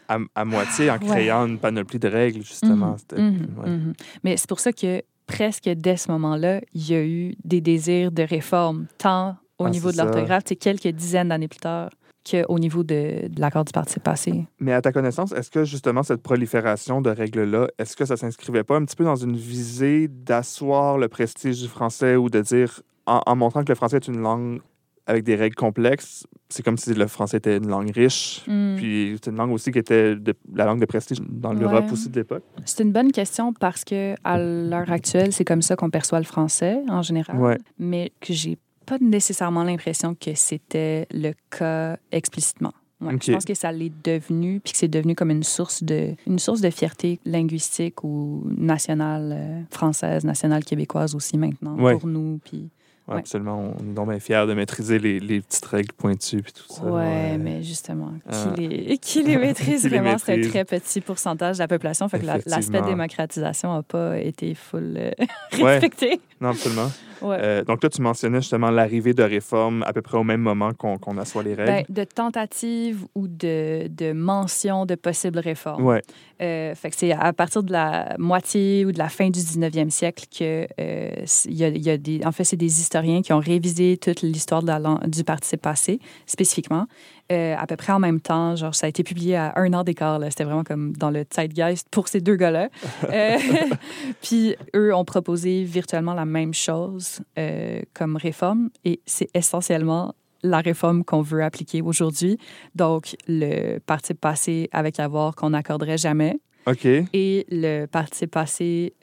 [0.08, 1.08] à, à moitié en Ouais.
[1.08, 2.96] créant une panoplie de règles, justement.
[3.18, 3.70] Mhm, mhm, ouais.
[3.70, 3.94] mhm.
[4.24, 8.12] Mais c'est pour ça que presque dès ce moment-là, il y a eu des désirs
[8.12, 11.90] de réforme, tant au Ah, niveau de l'orthographe, c'est quelques dizaines d'années plus tard,
[12.30, 14.46] qu'au niveau de, de l'accord du participe passé.
[14.60, 18.64] Mais à ta connaissance, est-ce que justement cette prolifération de règles-là, est-ce que ça s'inscrivait
[18.64, 22.82] pas un petit peu dans une visée d'asseoir le prestige du français ou de dire,
[23.06, 24.62] en, en montrant que le français est une langue
[25.10, 28.76] avec des règles complexes, c'est comme si le français était une langue riche, Hmm.
[28.78, 31.92] puis c'est une langue aussi qui était de- la langue de prestige dans l'Europe Ouais.
[31.94, 32.44] aussi de l'époque.
[32.66, 36.26] C'est une bonne question parce que à l'heure actuelle, c'est comme ça qu'on perçoit le
[36.26, 37.58] français en général, Ouais.
[37.80, 42.74] mais que j'ai pas nécessairement l'impression que c'était le cas explicitement.
[43.02, 43.16] Ouais.
[43.22, 46.38] Je pense que ça l'est devenu, puis que c'est devenu comme une source de, une
[46.38, 51.94] source de fierté linguistique ou nationale euh, française, nationale québécoise aussi maintenant Ouais.
[51.98, 52.40] pour nous.
[52.44, 52.70] Puis
[53.10, 53.18] Ouais.
[53.18, 53.74] Absolument.
[53.80, 56.84] On est donc bien fiers de maîtriser les, les petites règles pointues puis tout ça.
[56.84, 58.12] Ouais, mais justement,
[58.56, 62.08] qui, les, qui les maîtrise Qui vraiment, c'est un très petit pourcentage de la population.
[62.08, 65.12] Fait que la- l'aspect démocratisation n'a pas été full euh,
[65.52, 66.22] respecté.
[66.40, 66.92] Non, absolument.
[67.22, 67.38] Ouais.
[67.42, 70.74] Euh, donc là, tu mentionnais justement l'arrivée de réformes à peu près au même moment
[70.74, 71.94] qu'on assoit les Ben, règles.
[71.94, 75.84] de tentatives ou de, de mentions de possibles réformes.
[75.86, 76.02] ouais.
[76.42, 79.90] Euh, fait que c'est à partir de la moitié ou de la fin du 19e
[79.90, 81.12] siècle que euh,
[81.46, 83.98] il y a, il y a des, en fait, c'est des historiens qui ont révisé
[83.98, 84.64] toute l'histoire
[85.06, 86.86] du participe passé spécifiquement.
[87.32, 89.84] Euh, à peu près en même temps, genre ça a été publié à un an
[89.84, 90.20] d'écart.
[90.30, 92.70] C'était vraiment comme dans le zeitgeist pour ces deux gars-là.
[93.12, 93.38] Euh,
[94.22, 100.14] puis eux ont proposé virtuellement la même chose euh, comme réforme et c'est essentiellement
[100.44, 102.38] la réforme qu'on veut appliquer aujourd'hui.
[102.76, 106.86] Donc, le participe passé avec avoir qu'on n'accorderait jamais OK.
[106.86, 108.94] et le participe passé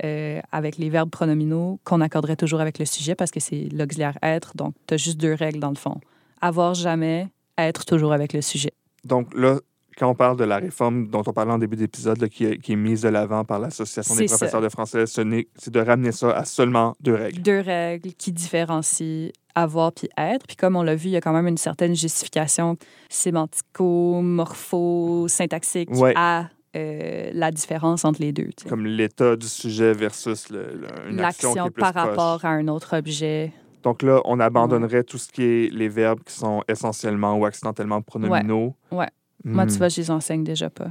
[0.53, 4.57] avec les verbes pronominaux qu'on accorderait toujours avec le sujet parce que c'est l'auxiliaire être.
[4.57, 6.01] Donc, tu as juste deux règles dans le fond.
[6.41, 7.29] Avoir jamais,
[7.59, 8.73] être toujours avec le sujet.
[9.05, 9.59] Donc là,
[9.97, 12.73] quand on parle de la réforme dont on parlait en début d'épisode, qui, est- qui
[12.73, 14.37] est mise de l'avant par l'Association des ça.
[14.37, 15.23] professeurs de français, ce
[15.57, 17.41] c'est de ramener ça à seulement deux règles.
[17.41, 20.47] Deux règles qui différencient avoir puis être.
[20.47, 22.77] Puis comme on l'a vu, il y a quand même une certaine justification
[23.09, 26.13] sémantico, morpho, syntaxique Ouais.
[26.17, 28.51] à euh, la différence entre les deux.
[28.69, 32.05] Comme l'état du sujet versus le- le- une action qui L'action est plus par proche.
[32.09, 33.51] rapport à un autre objet.
[33.87, 38.03] Donc là, on abandonnerait tout ce qui est les verbes qui sont essentiellement ou accidentellement
[38.03, 38.75] pronominaux.
[38.91, 39.07] Ouais.
[39.45, 39.69] Moi, Hmm.
[39.69, 40.89] tu vois, je les enseigne déjà pas.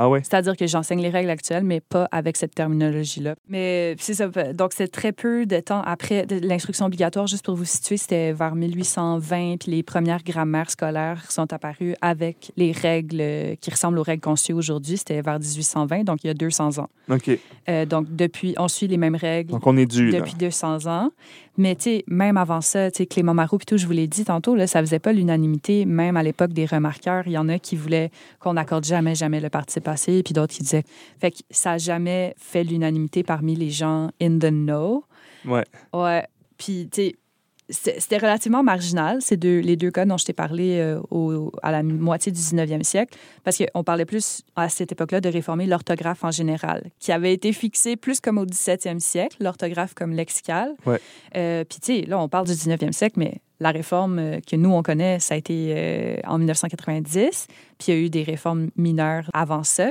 [0.00, 0.20] Ah ouais?
[0.22, 3.34] C'est-à-dire que j'enseigne les règles actuelles, mais pas avec cette terminologie-là.
[3.48, 4.28] Mais c'est ça.
[4.54, 7.26] Donc, c'est très peu de temps après l'instruction obligatoire.
[7.26, 12.52] Juste pour vous situer, c'était vers 1820, puis les premières grammaires scolaires sont apparues avec
[12.56, 14.98] les règles euh, qui ressemblent aux règles qu'on suit aujourd'hui.
[14.98, 16.88] C'était vers 1820, donc il y a 200 ans.
[17.10, 17.30] OK.
[17.68, 20.10] Euh, donc, depuis, on suit les mêmes règles Donc on est dû.
[20.10, 20.20] là.
[20.20, 21.10] depuis 200 ans.
[21.58, 24.06] Mais tu sais, même avant ça, tu sais, Clément Marot, puis tout, je vous l'ai
[24.06, 25.84] dit tantôt, là, ça faisait pas l'unanimité.
[25.84, 29.40] Même à l'époque des remarqueurs, il y en a qui voulaient qu'on n'accorde jamais, jamais
[29.40, 30.84] le parti passé, puis d'autres qui disaient.
[31.20, 35.04] Fait que ça n'a jamais fait l'unanimité parmi les gens in the know.
[35.44, 35.64] Ouais.
[35.92, 36.24] Ouais.
[36.56, 37.16] Puis, tu sais,
[37.70, 41.70] c'était relativement marginal, ces deux, les deux cas dont je t'ai parlé euh, au- à
[41.70, 46.24] la moitié du 19e siècle, parce qu'on parlait plus à cette époque-là de réformer l'orthographe
[46.24, 50.74] en général, qui avait été fixée plus comme au 17e siècle, l'orthographe comme lexicale.
[50.86, 51.00] Ouais.
[51.36, 54.56] Euh, Puis, tu sais, là, on parle du 19e siècle, mais la réforme euh, que
[54.56, 57.46] nous, on connaît, ça a été euh, en 1990,
[57.78, 59.90] puis il y a eu des réformes mineures avant ça.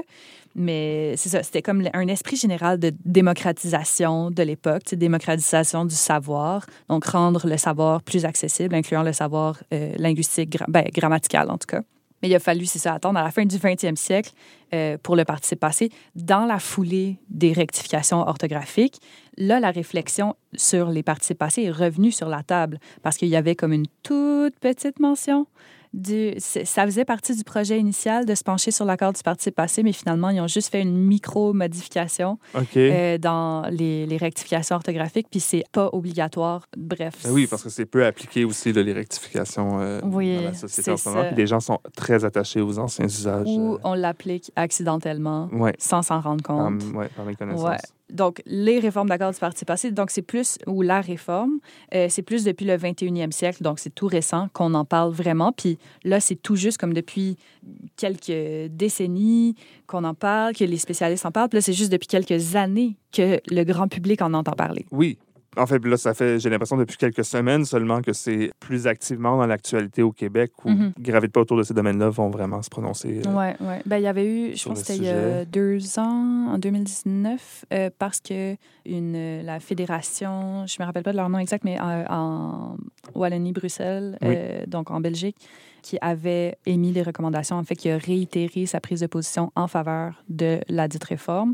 [0.60, 6.66] Mais c'est ça, c'était comme un esprit général de démocratisation de l'époque, démocratisation du savoir,
[6.90, 11.68] donc rendre le savoir plus accessible, incluant le savoir euh, linguistique, ben, grammatical en tout
[11.68, 11.84] cas.
[12.24, 14.32] Mais il a fallu, c'est attendre à la fin du 20e siècle
[14.74, 19.00] euh, pour le participe passé, dans la foulée des rectifications orthographiques.
[19.38, 23.36] Là, la réflexion sur les participes passés est revenue sur la table parce qu'il y
[23.36, 25.46] avait comme une toute petite mention.
[25.94, 29.84] Du, ça faisait partie du projet initial de se pencher sur l'accord du participe passé,
[29.84, 32.38] mais finalement, ils ont juste fait une micro-modification
[32.76, 36.68] euh, dans les, les rectifications orthographiques, puis c'est pas obligatoire.
[36.78, 37.16] Bref.
[37.24, 40.54] Ben oui, parce que c'est peu appliqué aussi, là, les rectifications euh, Oui, dans la
[40.54, 41.26] société en ce moment.
[41.28, 43.48] Puis les gens sont très attachés aux anciens usages.
[43.48, 46.82] Ou euh, on l'applique accidentellement ouais, sans s'en rendre compte.
[47.16, 47.64] par méconnaissance.
[47.64, 47.78] Ouais.
[48.12, 51.60] Donc, les réformes d'accord du Parti passé, donc c'est plus, ou la réforme,
[51.94, 55.52] euh, c'est plus depuis le 21e siècle, donc c'est tout récent qu'on en parle vraiment.
[55.52, 57.38] Puis là, c'est tout juste comme depuis
[57.98, 59.56] quelques décennies
[59.88, 61.50] qu'on en parle, que les spécialistes en parlent.
[61.50, 64.86] Puis là, c'est juste depuis quelques années que le grand public en entend parler.
[64.92, 65.18] Oui.
[65.58, 69.38] En fait, là, ça fait, j'ai l'impression, depuis quelques semaines seulement que c'est plus activement
[69.38, 72.70] dans l'actualité au Québec où qui gravitent pas autour de ces domaines-là vont vraiment se
[72.70, 73.22] prononcer.
[73.26, 73.82] euh, Ouais, ouais.
[73.86, 76.58] Ben, il y avait eu, je pense que c'était il y a deux ans, en
[76.58, 81.64] 2019, euh, parce que une, la fédération, je me rappelle pas de leur nom exact,
[81.64, 82.78] mais euh, en
[83.16, 84.28] Wallonie-Bruxelles, Oui.
[84.36, 85.38] euh, donc en Belgique,
[85.82, 89.68] qui avait émis les recommandations, en fait, qui a réitéré sa prise de position en
[89.68, 91.54] faveur de la dite réforme.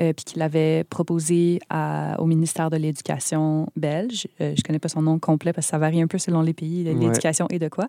[0.00, 4.26] Euh, puis qu'il avait proposé à- au ministère de l'Éducation belge.
[4.40, 6.52] Euh, je connais pas son nom complet parce que ça varie un peu selon les
[6.54, 6.94] pays, Ouais.
[6.94, 7.88] l'éducation et de quoi.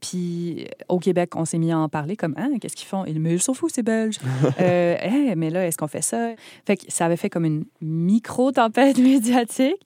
[0.00, 3.04] Puis au Québec, on s'est mis à en parler comme hein, qu'est-ce qu'ils font?
[3.06, 4.18] Ils sont fous, ces Belges.
[4.60, 6.30] euh, Eh, mais là, est-ce qu'on fait ça?
[6.66, 9.76] Fait que ça avait fait comme une micro-tempête médiatique.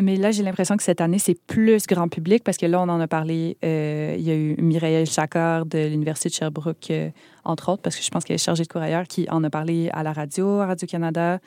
[0.00, 2.88] Mais là, j'ai l'impression que cette année, c'est plus grand public parce que là, on
[2.88, 3.56] en a parlé.
[3.64, 7.10] euh, il y a eu Mireille Chakar de l'Université de Sherbrooke, euh,
[7.44, 9.50] entre autres, parce que je pense qu'elle est chargée de cours ailleurs, qui en a
[9.50, 11.38] parlé à la radio, à Radio-Canada.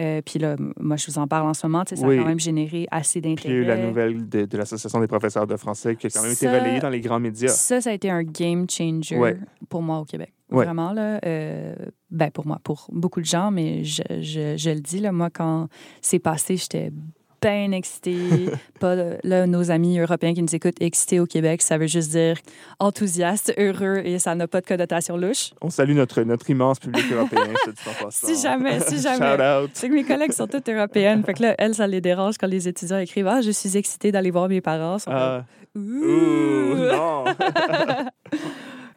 [0.00, 1.84] Euh, puis là, moi, je vous en parle en ce moment.
[1.86, 2.18] Ça Oui.
[2.18, 3.88] a quand même généré assez Puis il y a eu la d'intérêt.
[3.88, 6.88] nouvelle de, de l'Association des professeurs de français qui a quand même été relayée dans
[6.88, 7.48] les grands médias.
[7.48, 9.36] Ça, ça a été un game changer Ouais.
[9.68, 10.32] pour moi au Québec.
[10.50, 10.64] Ouais.
[10.64, 11.20] Vraiment, là.
[11.24, 11.74] euh,
[12.10, 15.30] ben, pour moi, pour beaucoup de gens, mais je, je, je le dis, là, moi,
[15.30, 15.68] quand
[16.00, 16.90] c'est passé, j'étais
[17.40, 18.16] bien excités.
[18.80, 22.36] pas, là, nos amis européens qui nous écoutent, excités au Québec, ça veut juste dire
[22.78, 25.50] enthousiaste, heureux et ça n'a pas de connotation louche.
[25.60, 27.78] On salue notre, notre immense public européen, je te.
[28.10, 29.36] Si jamais, si jamais.
[29.36, 29.70] Shout out.
[29.74, 31.22] C'est que mes collègues sont toutes européennes.
[31.24, 34.12] Fait que là, elles, ça les dérange quand les étudiants écrivent Ah, je suis excitée
[34.12, 34.98] d'aller voir mes parents.
[34.98, 37.24] Sont Ah, comme, ouh, non.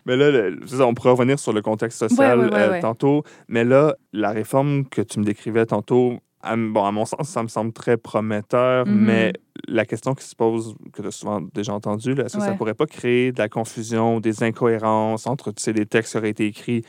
[0.06, 0.50] Mais là,
[0.82, 3.24] on pourrait revenir sur le contexte social Ouais, ouais, ouais, euh, tantôt.
[3.48, 7.42] Mais là, la réforme que tu me décrivais tantôt, à, bon, à mon sens, ça
[7.42, 8.94] me semble très prometteur, Mhm.
[9.06, 9.34] mais
[9.68, 12.58] la question qui se pose, que tu as souvent déjà entendue, est-ce que ça Ouais.
[12.58, 16.30] pourrait pas créer de la confusion, des incohérences entre tu sais, des textes qui auraient
[16.32, 16.84] été écrits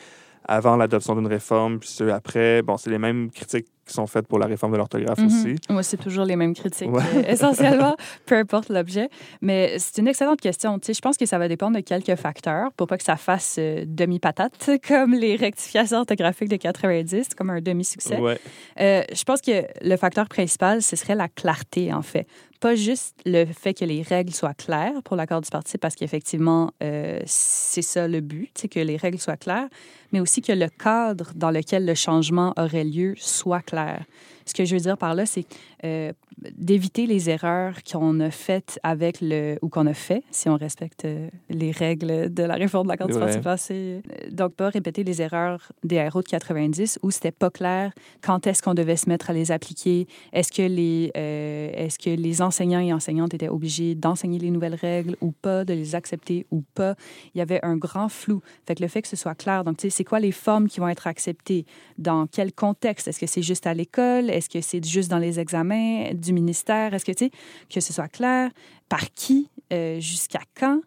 [0.46, 2.62] avant l'adoption d'une réforme, puis ceux après?
[2.62, 5.26] Bon, c'est les mêmes critiques qui sont faites pour la réforme de l'orthographe Mhm.
[5.26, 5.57] aussi.
[5.68, 7.02] Moi, c'est toujours les mêmes critiques, Ouais.
[7.16, 9.11] euh, essentiellement, peu importe l'objet.
[9.42, 10.78] Mais c'est une excellente question.
[10.78, 13.16] Tu sais, je pense que ça va dépendre de quelques facteurs pour pas que ça
[13.16, 18.18] fasse euh, demi-patate, comme les rectifications orthographiques de 90, comme un demi-succès.
[18.18, 18.38] Ouais.
[18.80, 22.26] Euh, je pense que le facteur principal, ce serait la clarté, en fait.
[22.64, 26.70] Pas juste le fait que les règles soient claires pour l'accord du parti, parce qu'effectivement,
[26.83, 29.68] euh, c'est ça le but, c'est que les règles soient claires,
[30.12, 34.07] mais aussi que le cadre dans lequel le changement aurait lieu soit clair.
[34.46, 35.46] Ce que je veux dire par là, c'est
[35.85, 36.12] euh,
[36.57, 41.04] d'éviter les erreurs qu'on a faites avec le ou qu'on a fait, si on respecte
[41.04, 43.42] euh, les règles de la réforme de l'accord du C'est parti vrai.
[43.42, 43.74] passé.
[43.74, 48.46] Euh, Donc, pas répéter les erreurs des RO de 90 où c'était pas clair quand
[48.46, 50.07] est-ce qu'on devait se mettre à les appliquer.
[50.33, 54.74] Est-ce que les euh, est-ce que les enseignants et enseignantes étaient obligés d'enseigner les nouvelles
[54.74, 56.94] règles ou pas, de les accepter ou pas?
[57.35, 58.42] Il y avait un grand flou.
[58.66, 60.68] Fait que le fait que ce soit clair, donc tu sais, c'est quoi les formes
[60.68, 61.64] qui vont être acceptées,
[61.98, 65.38] dans quel contexte, est-ce que c'est juste à l'école, est-ce que c'est juste dans les
[65.38, 67.30] examens du ministère, est-ce que tu sais
[67.72, 68.50] que ce soit clair,
[68.88, 70.80] par qui, euh, jusqu'à quand?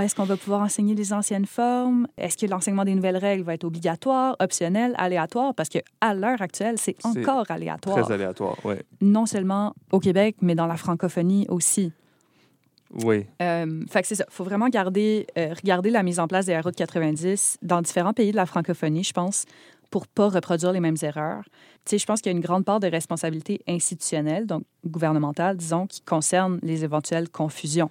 [0.00, 2.06] Est-ce qu'on va pouvoir enseigner les anciennes formes?
[2.16, 5.54] Est-ce que l'enseignement des nouvelles règles va être obligatoire, optionnel, aléatoire?
[5.54, 8.02] Parce qu'à l'heure actuelle, c'est encore aléatoire.
[8.02, 8.76] Très aléatoire, oui.
[9.02, 11.92] Non seulement au Québec, mais dans la francophonie aussi.
[13.04, 13.26] Oui.
[13.40, 14.24] Euh, fait que c'est ça.
[14.28, 17.82] Il faut vraiment garder, euh, regarder la mise en place des RO de 90 dans
[17.82, 19.44] différents pays de la francophonie, je pense,
[19.92, 21.44] pour pas reproduire les mêmes erreurs.
[21.84, 25.56] Tu sais, je pense qu'il y a une grande part de responsabilité institutionnelle, donc gouvernementale,
[25.56, 27.90] disons, qui concerne les éventuelles confusions.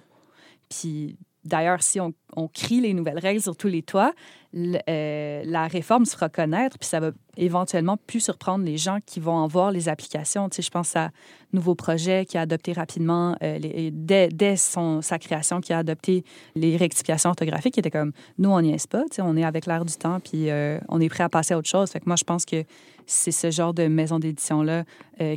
[0.68, 2.12] Puis d'ailleurs, si on,
[2.48, 4.12] crie les nouvelles règles sur tous les toits,
[4.54, 9.20] euh, la réforme se fera connaître, puis ça va éventuellement plus surprendre les gens qui
[9.20, 10.48] vont en voir les applications.
[10.48, 11.10] Tu sais, je pense à
[11.52, 13.58] Nouveau Projet qui a adopté rapidement, euh,
[13.92, 16.24] dès, sa création, qui a adopté
[16.54, 19.44] les rectifications orthographiques, qui étaient comme, nous, on n'y est pas, tu sais, on est
[19.44, 21.90] avec l'air du temps, puis euh, on est prêt à passer à autre chose.
[21.90, 22.64] Fait moi, je pense que
[23.06, 24.84] c'est ce genre de maison d'édition-là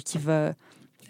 [0.04, 0.54] qui va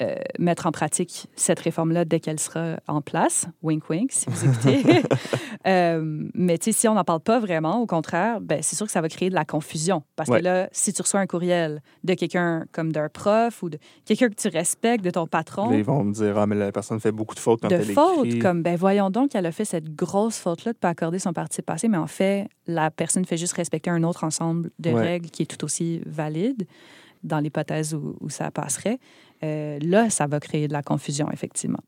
[0.02, 3.48] euh, mettre en pratique cette réforme-là dès qu'elle sera en place.
[3.64, 4.84] Wink, wink, si vous écoutez.
[5.68, 8.86] Euh, mais tu sais, si on n'en parle pas vraiment, au contraire, ben, c'est sûr
[8.86, 10.04] que ça va créer de la confusion.
[10.16, 10.38] Parce Ouais.
[10.40, 14.30] que là, si tu reçois un courriel de quelqu'un comme d'un prof ou de quelqu'un
[14.30, 17.00] que tu respectes, de ton patron, Là, ils vont me dire, ah, mais la personne
[17.00, 18.38] fait beaucoup de fautes quand de elle faute, écrit.
[18.40, 21.34] comme, ben voyons donc qu'elle a fait cette grosse faute-là de ne pas accorder son
[21.34, 25.02] participe passé, mais en fait, la personne fait juste respecter un autre ensemble de Ouais.
[25.02, 26.68] règles qui est tout aussi valide
[27.24, 29.00] dans l'hypothèse où, où ça passerait.
[29.46, 31.80] Euh, là, ça va créer de la confusion, effectivement.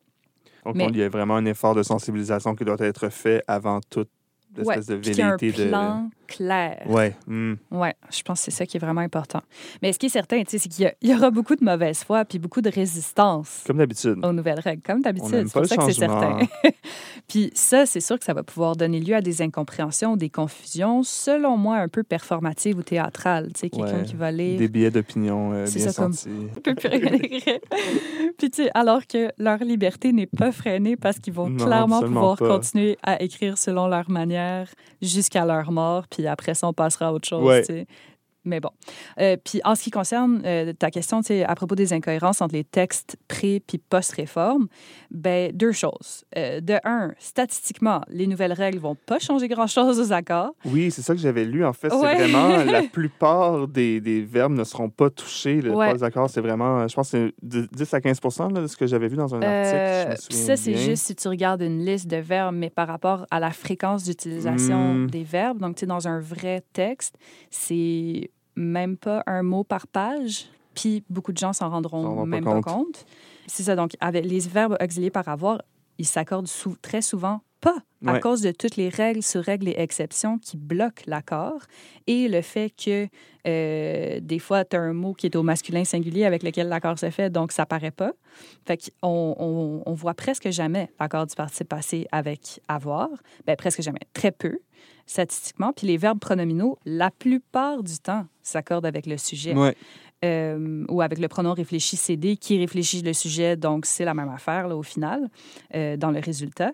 [0.66, 3.80] Donc, Mais- il y a vraiment un effort de sensibilisation qui doit être fait avant
[3.90, 4.10] toute
[4.58, 5.70] Ouais, l'espèce de a un velléité de...
[5.70, 6.84] plan clair.
[6.88, 7.16] Ouais.
[7.28, 7.54] hmm.
[7.72, 9.42] Oui, je pense que c'est ça qui est vraiment important.
[9.82, 12.62] Mais ce qui est certain, c'est qu'il y aura beaucoup de mauvaise foi puis beaucoup
[12.62, 14.18] de résistance Comme d'habitude.
[14.24, 15.48] aux nouvelles règles, comme d'habitude.
[15.48, 16.40] C'est pour ça que c'est changement.
[16.40, 16.48] certain.
[17.28, 21.04] puis ça, c'est sûr que ça va pouvoir donner lieu à des incompréhensions, des confusions,
[21.04, 23.48] selon moi, un peu performatives ou théâtrales.
[23.54, 26.30] Tu sais, quelqu'un Ouais, qui va lire Des billets d'opinion euh, bien ça, comme- sentis.
[26.64, 27.60] peut plus rien écrire.
[28.38, 32.02] Puis, tu sais, alors que leur liberté n'est pas freinée parce qu'ils vont Non, clairement
[32.02, 32.48] pouvoir pas.
[32.48, 34.70] continuer à écrire selon leur manière
[35.02, 37.86] jusqu'à leur mort, puis après ça, on passera à autre chose, Ouais.
[38.48, 38.70] Mais bon.
[39.20, 42.56] Euh, puis en ce qui concerne euh, ta question, sais, à propos des incohérences entre
[42.56, 44.68] les textes pré- puis post-réforme,
[45.12, 46.24] ben deux choses.
[46.38, 50.52] Euh, de un, statistiquement, les nouvelles règles vont pas changer grand-chose aux accords.
[50.66, 51.66] Oui, c'est ça que j'avais lu.
[51.66, 55.62] En fait, c'est vraiment la plupart des, des verbes ne seront pas touchés.
[55.62, 55.92] Le Ouais.
[55.92, 58.20] pas d'accord, c'est vraiment, je pense, c'est de 10 à 15
[58.54, 60.24] là, de ce que j'avais vu dans un article.
[60.32, 63.26] Je me ça, c'est juste si tu regardes une liste de verbes, mais par rapport
[63.30, 65.10] à la fréquence d'utilisation Mm.
[65.10, 65.60] des verbes.
[65.60, 67.16] Donc, tu sais, dans un vrai texte,
[67.50, 70.48] c'est même pas un mot par page.
[70.74, 73.06] Puis beaucoup de gens s'en rendront pas même pas compte.
[73.48, 73.76] C'est ça.
[73.76, 75.62] Donc, avec les verbes auxiliés par avoir,
[75.98, 79.76] ils s'accordent sou- très souvent pas à cause de toutes les règles sur règles et
[79.80, 81.62] exceptions qui bloquent l'accord
[82.06, 83.08] et le fait que
[83.48, 87.00] euh, des fois, tu as un mot qui est au masculin singulier avec lequel l'accord
[87.00, 88.12] se fait, donc ça paraît pas.
[88.68, 93.10] Fait qu'on on, on voit presque jamais l'accord du participe passé avec avoir.
[93.48, 94.02] Ben, presque jamais.
[94.14, 94.60] Très peu,
[95.08, 95.74] statistiquement.
[95.74, 99.56] Puis les verbes pronominaux, la plupart du temps, s'accordent avec le sujet.
[99.56, 99.76] Ouais.
[100.26, 104.30] euh, ou avec le pronom réfléchi CD qui réfléchit le sujet, donc c'est la même
[104.30, 105.30] affaire là, au final,
[105.76, 106.72] euh, dans le résultat.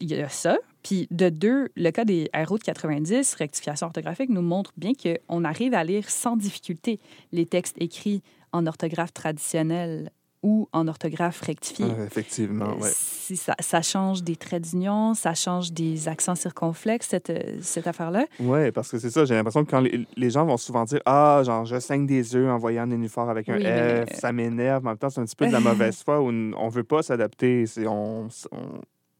[0.00, 0.58] Il y a ça.
[0.82, 5.44] Puis de deux, le cas des RO de 90, rectification orthographique, nous montre bien qu'on
[5.44, 6.98] arrive à lire sans difficulté
[7.30, 10.10] les textes écrits en orthographe traditionnelle
[10.42, 11.86] ou en orthographe rectifiée.
[11.98, 12.90] Ah, effectivement, ouais.
[12.92, 17.86] Si ça, ça change des traits d'union, ça change des accents circonflexes, cette, euh, cette
[17.86, 18.26] affaire-là.
[18.40, 21.00] Oui, parce que c'est ça, j'ai l'impression que quand les, les gens vont souvent dire
[21.06, 23.66] Ah, genre, je saigne des œufs en voyant un nénuphar avec un Oui, F,
[24.10, 24.82] mais- ça m'énerve.
[24.82, 26.84] Mais en même temps, c'est un petit peu de la mauvaise foi où on veut
[26.84, 27.64] pas s'adapter.
[27.86, 28.58] On, on,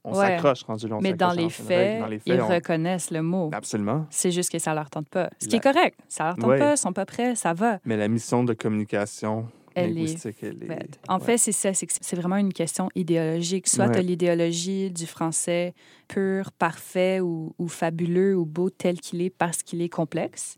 [0.04, 0.26] on Ouais.
[0.26, 0.96] s'accroche rendu là.
[0.96, 3.50] on Mais dans les, faits, Dans les ils on- reconnaissent le mot.
[3.52, 4.04] Absolument.
[4.10, 5.30] C'est juste que ça leur tente pas.
[5.38, 5.98] Ce qui La- est correct.
[6.08, 6.58] Ça leur tente Ouais.
[6.58, 7.78] pas, ils sont pas prêts, ça va.
[7.84, 10.66] Mais la mission de communication Elle est linguistique, elle est.
[10.66, 11.00] faite.
[11.08, 11.24] En ouais.
[11.24, 13.68] fait, c'est ça, c'est vraiment une question idéologique.
[13.68, 13.92] Soit Ouais.
[13.92, 15.74] tu as l'idéologie du français
[16.08, 20.56] pur, parfait ou, ou fabuleux ou beau tel qu'il est parce qu'il est complexe.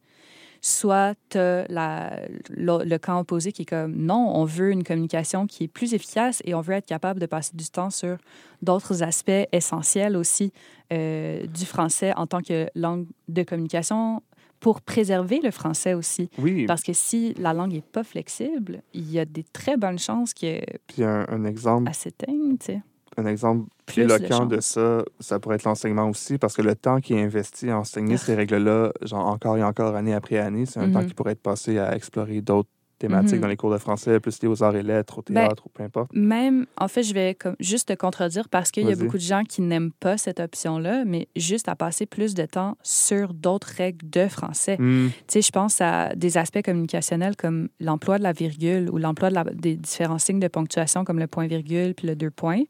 [0.61, 5.46] Soit tu as le, le camp opposé qui est comme non, on veut une communication
[5.46, 8.16] qui est plus efficace et on veut être capable de passer du temps sur
[8.62, 10.53] d'autres aspects essentiels aussi
[10.90, 14.22] euh, du français en tant que langue de communication
[14.60, 16.30] pour préserver le français aussi.
[16.38, 19.98] Oui, Parce que si la langue n'est pas flexible, il y a des très bonnes
[19.98, 22.82] chances qu'elle puis un, un exemple, s'éteigne, tu sais.
[23.16, 27.00] un exemple Plus éloquent de ça, ça pourrait être l'enseignement aussi, parce que le temps
[27.00, 30.80] qui est investi à enseigner ces règles-là, genre encore et encore, année après année, c'est
[30.80, 31.06] un temps Mhm.
[31.06, 33.40] qui pourrait être passé à explorer d'autres thématiques Mhm.
[33.40, 35.68] dans les cours de français, plus liées aux arts et lettres, au Ben, théâtre, ou
[35.68, 36.11] peu importe.
[36.14, 39.22] Même, en fait, je vais comme juste te contredire parce qu'il y a beaucoup de
[39.22, 43.72] gens qui n'aiment pas cette option-là, mais juste à passer plus de temps sur d'autres
[43.76, 44.76] règles de français.
[44.78, 48.98] Hmm, Tu sais, je pense à des aspects communicationnels comme l'emploi de la virgule ou
[48.98, 52.62] l'emploi de des différents signes de ponctuation comme le point-virgule puis le deux points.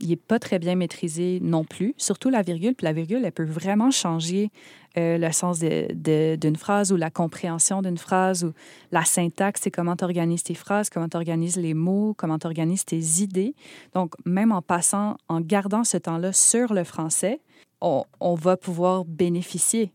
[0.00, 2.74] Il n'est pas très bien maîtrisé non plus, surtout la virgule.
[2.74, 4.50] Puis la virgule, elle peut vraiment changer
[4.96, 8.52] euh, le sens d'une phrase ou la compréhension d'une phrase ou
[8.92, 12.46] la syntaxe, c'est comment tu organises tes phrases, comment tu organises les mots, comment tu
[12.46, 13.54] organises tes idées.
[13.92, 17.40] Donc, même en passant, en gardant ce temps-là sur le français,
[17.80, 19.92] on, on va pouvoir bénéficier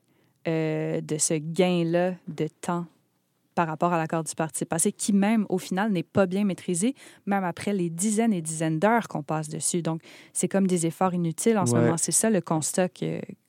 [0.48, 2.86] euh, de ce gain-là de temps
[3.60, 6.96] par rapport à l'accord du participe passé, qui même, au final, n'est pas bien maîtrisé,
[7.26, 9.82] même après les dizaines et dizaines d'heures qu'on passe dessus.
[9.82, 10.00] Donc,
[10.32, 11.98] c'est comme des efforts inutiles en ce moment.
[11.98, 12.88] C'est ça le constat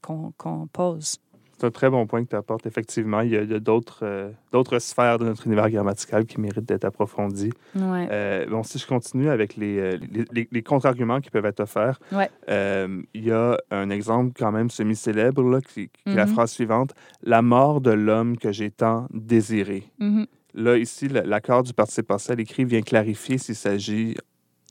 [0.03, 1.19] qu'on qu'on pose.
[1.61, 2.67] C'est un très bon point que tu apportes.
[2.67, 6.87] Effectivement, il y a, d'autres euh, d'autres sphères de notre univers grammatical qui méritent d'être
[6.87, 7.53] approfondies.
[7.75, 8.09] Ouais.
[8.11, 11.61] Euh, bon, si je continue avec les, euh, les, les- les contre-arguments qui peuvent être
[11.61, 12.31] offerts, Ouais.
[12.49, 16.33] euh, il y a un exemple quand même semi-célèbre, là, qui, qui est la Mhm.
[16.33, 19.83] phrase suivante La mort de l'homme que j'ai tant désiré.
[19.99, 20.27] Mhm.
[20.55, 24.17] Là, ici, l'accord du participe passé à l'écrit vient clarifier s'il s'agit.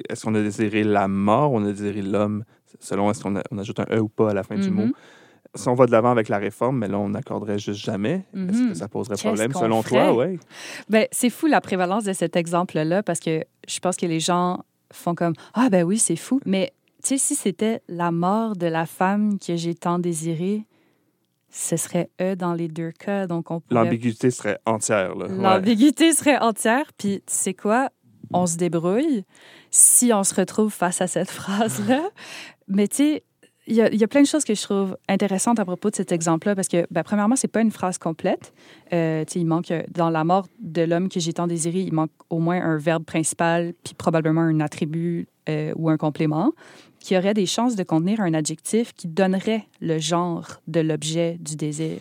[0.10, 2.44] Est-ce qu'on a désiré la mort on a désiré l'homme,
[2.80, 4.76] selon est-ce qu'on ajoute un E ou pas à la fin du Mhm.
[4.76, 4.88] mot.
[5.56, 8.26] Si on va de l'avant avec la réforme, mais là, on n'accorderait juste jamais.
[8.36, 8.70] Est-ce Mhm.
[8.70, 10.08] que ça poserait problème selon ferait?
[10.12, 10.26] toi?
[10.28, 10.40] Oui.
[10.90, 14.64] Ben, c'est fou la prévalence de cet exemple-là parce que je pense que les gens
[14.94, 16.40] font comme Ah, ben oui, c'est fou.
[16.46, 16.72] Mais
[17.04, 20.66] tu sais, si c'était la mort de la femme que j'ai tant désirée,
[21.52, 23.26] ce serait eux dans les deux cas.
[23.26, 23.84] Donc, on pourrait.
[23.84, 25.18] L'ambiguïté serait entière.
[25.18, 25.28] Ouais.
[25.30, 26.92] L'ambiguïté serait entière.
[26.96, 27.90] Puis, tu sais quoi?
[28.32, 29.24] On se débrouille
[29.72, 32.10] si on se retrouve face à cette phrase-là.
[32.68, 33.24] Mais tu sais,
[33.68, 36.56] il y, a, plein de choses que je trouve intéressantes à propos de cet exemple-là
[36.56, 38.52] parce que, ben, premièrement, c'est pas une phrase complète.
[38.94, 42.10] Euh, il manque, euh, dans la mort de l'homme que j'ai tant désiré, il manque
[42.32, 46.54] au moins un verbe principal, puis probablement un attribut euh, ou un complément
[47.00, 51.56] qui aurait des chances de contenir un adjectif qui donnerait le genre de l'objet du
[51.56, 51.98] désir.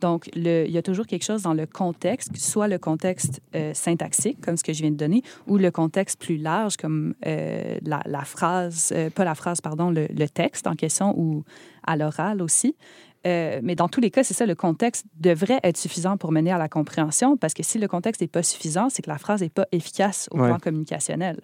[0.00, 3.74] Donc, le- il y a toujours quelque chose dans le contexte, soit le contexte euh,
[3.74, 7.78] syntaxique, comme ce que je viens de donner, ou le contexte plus large, comme euh,
[7.84, 11.44] la, la phrase, euh, pas la phrase, pardon, le, le texte en question, ou
[11.86, 12.76] à l'oral aussi.
[13.24, 16.56] Mais dans tous les cas, c'est ça, le contexte devrait être suffisant pour mener à
[16.58, 19.50] la compréhension, parce que si le contexte n'est pas suffisant, c'est que la phrase n'est
[19.50, 20.48] pas efficace au Ouais.
[20.48, 21.38] plan communicationnel.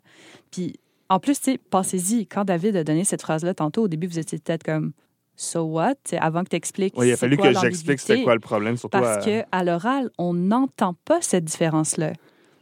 [0.50, 1.38] Puis, en plus,
[1.68, 4.92] pensez-y, quand David a donné cette phrase-là tantôt, au début, vous étiez peut-être comme
[5.36, 5.94] So what?
[6.18, 6.94] Avant que tu expliques.
[6.96, 9.30] Oui, il a c'est fallu quoi que j'explique c'était quoi le problème, surtout Parce à-
[9.30, 12.12] que à l'oral, on n'entend pas cette différence-là.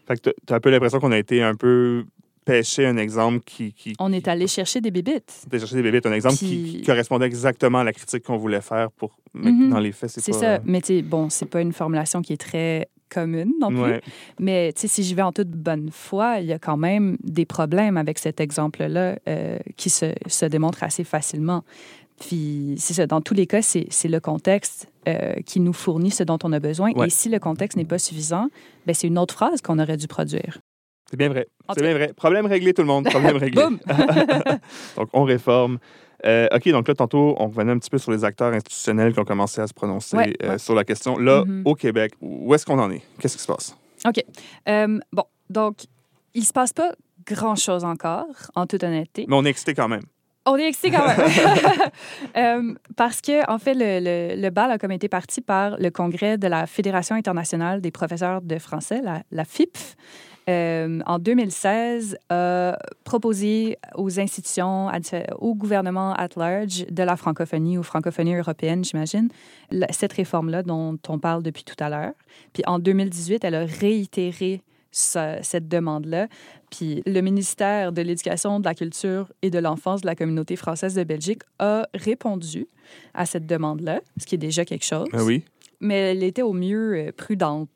[0.07, 2.05] Fait que tu as un peu l'impression qu'on a été un peu
[2.45, 3.73] pêché un exemple qui.
[3.73, 5.47] qui On est allé chercher des bébites.
[5.51, 8.37] T'as cherché des bébés, un exemple qui, Puis- qui correspondait exactement à la critique qu'on
[8.37, 9.17] voulait faire pour.
[9.33, 9.71] Mais Mhm.
[9.71, 10.39] dans les faits, c'est C'est pas.
[10.39, 10.61] ça.
[10.65, 13.81] Mais tu bon, c'est pas une formulation qui est très commune non plus.
[13.81, 14.01] Ouais.
[14.41, 17.17] Mais tu sais, si j'y vais en toute bonne foi, il y a quand même
[17.23, 21.63] des problèmes avec cet exemple-là euh, qui se, se démontrent assez facilement.
[22.27, 26.23] Puis c'est ça, dans tous les cas, c'est le contexte euh, qui nous fournit ce
[26.23, 26.91] dont on a besoin.
[26.93, 27.09] Ouais.
[27.09, 28.49] Et si le contexte n'est pas suffisant,
[28.87, 30.59] ben c'est une autre phrase qu'on aurait dû produire.
[31.11, 31.47] C'est bien vrai.
[31.75, 32.13] C'est bien vrai.
[32.15, 33.05] Problème réglé, tout le monde.
[33.11, 33.63] Problème réglé.
[34.97, 35.79] Donc, on réforme.
[36.25, 39.21] Euh, OK, donc là, tantôt, on revenait un petit peu sur les acteurs institutionnels qui
[39.21, 41.19] ont commencé à se prononcer Ouais, euh, sur la question.
[41.19, 41.63] Là, Mhm.
[41.67, 43.03] au Québec, où est-ce qu'on en est?
[43.21, 43.77] Qu'est-ce qui se passe?
[44.07, 44.25] OK.
[45.13, 45.81] Bon, donc,
[46.33, 46.95] il se passe pas
[47.27, 49.27] grand-chose encore, en toute honnêteté.
[49.29, 50.03] Mais on est excité quand même.
[50.47, 51.21] On est excité quand même.
[52.37, 56.37] Euh, parce que, en fait, le, le, bal a comme été parti par le congrès
[56.37, 59.95] de la Fédération internationale des professeurs de français, la, la FIPF.
[60.49, 64.91] Euh, en 2016, a proposé aux institutions,
[65.39, 69.29] au gouvernement at large de la francophonie ou francophonie européenne, j'imagine,
[69.91, 72.13] cette réforme-là dont on parle depuis tout à l'heure.
[72.53, 74.61] Puis en 2018, elle a réitéré
[74.95, 76.29] cette demande-là.
[76.71, 80.95] Puis le ministère de l'Éducation, de la Culture et de l'Enfance de la communauté française
[80.95, 82.67] de Belgique a répondu
[83.13, 85.09] à cette demande-là, ce qui est déjà quelque chose.
[85.13, 85.45] Ah oui
[85.85, 87.69] mais elle était au mieux euh, prudente.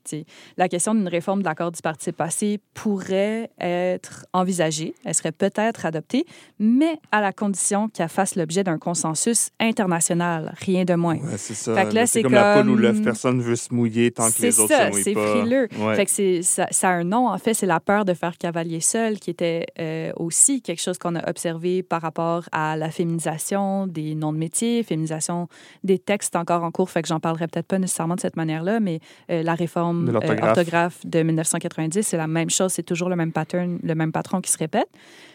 [0.56, 5.84] La question d'une réforme de l'accord du parti passé pourrait être envisagée, elle serait peut-être
[5.86, 6.24] adoptée,
[6.58, 11.16] mais à la condition qu'elle fasse l'objet d'un consensus international, rien de moins.
[11.16, 11.74] Ouais, c'est ça.
[12.06, 14.74] c'est comme, la poule ou l'œuf, personne ne veut se mouiller tant que les autres
[14.74, 15.68] ça, se mouillent C'est frileux.
[15.94, 18.80] Fait que ça, ça, a un nom, en fait, c'est la peur de faire cavalier
[18.80, 23.86] seul, qui était euh, aussi quelque chose qu'on a observé par rapport à la féminisation
[23.86, 25.48] des noms de métiers, féminisation
[25.84, 28.80] des textes encore en cours, fait que j'en parlerai peut-être pas nécessairement de cette manière-là,
[28.80, 33.08] mais euh, la réforme de euh, orthographe de 1990, c'est la même chose, c'est toujours
[33.08, 34.88] le même pattern, le même patron qui se répète.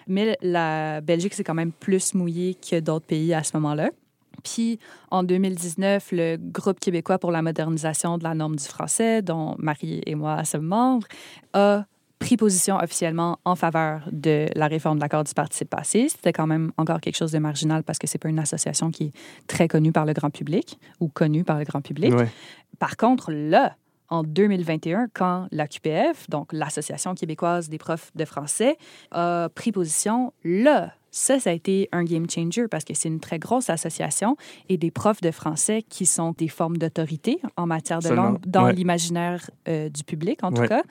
[0.08, 3.90] Mais la Belgique, c'est quand même plus mouillé que d'autres pays à ce moment-là.
[4.44, 4.80] Puis
[5.12, 10.02] en 2019, le groupe québécois pour la modernisation de la norme du français, dont Marie
[10.06, 11.08] et moi sommes membres,
[11.54, 11.86] a
[12.24, 16.08] pris position officiellement en faveur de la réforme de l'accord du participe passé.
[16.08, 19.06] C'était quand même encore quelque chose de marginal parce que c'est pas une association qui
[19.06, 19.14] est
[19.48, 22.14] très connue par le grand public ou connue par le grand public.
[22.80, 23.76] Par contre, là,
[24.08, 28.78] en 2021, quand la QPF, donc l'Association québécoise des profs de français,
[29.12, 33.20] a pris position, là, ça, ça a été un game changer parce que c'est une
[33.20, 34.36] très grosse association
[34.68, 38.68] et des profs de français qui sont des formes d'autorité en matière de langue dans
[38.68, 40.82] l'imaginaire euh, du public, en tout cas.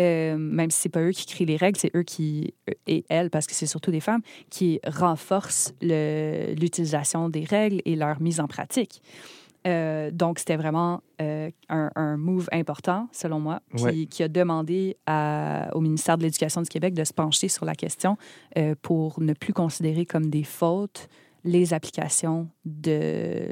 [0.00, 2.52] Euh, même si c'est pas eux qui créent les règles, c'est eux qui,
[2.88, 8.20] et elles, parce que c'est surtout des femmes, qui renforcent l'utilisation des règles et leur
[8.20, 9.02] mise en pratique.
[9.66, 13.60] Euh, donc, c'était vraiment euh, un, move important, selon moi,
[14.10, 14.96] qui, a demandé
[15.74, 18.16] au ministère de l'Éducation du Québec de se pencher sur la question
[18.56, 21.08] euh, pour ne plus considérer comme des fautes
[21.42, 23.46] les applications de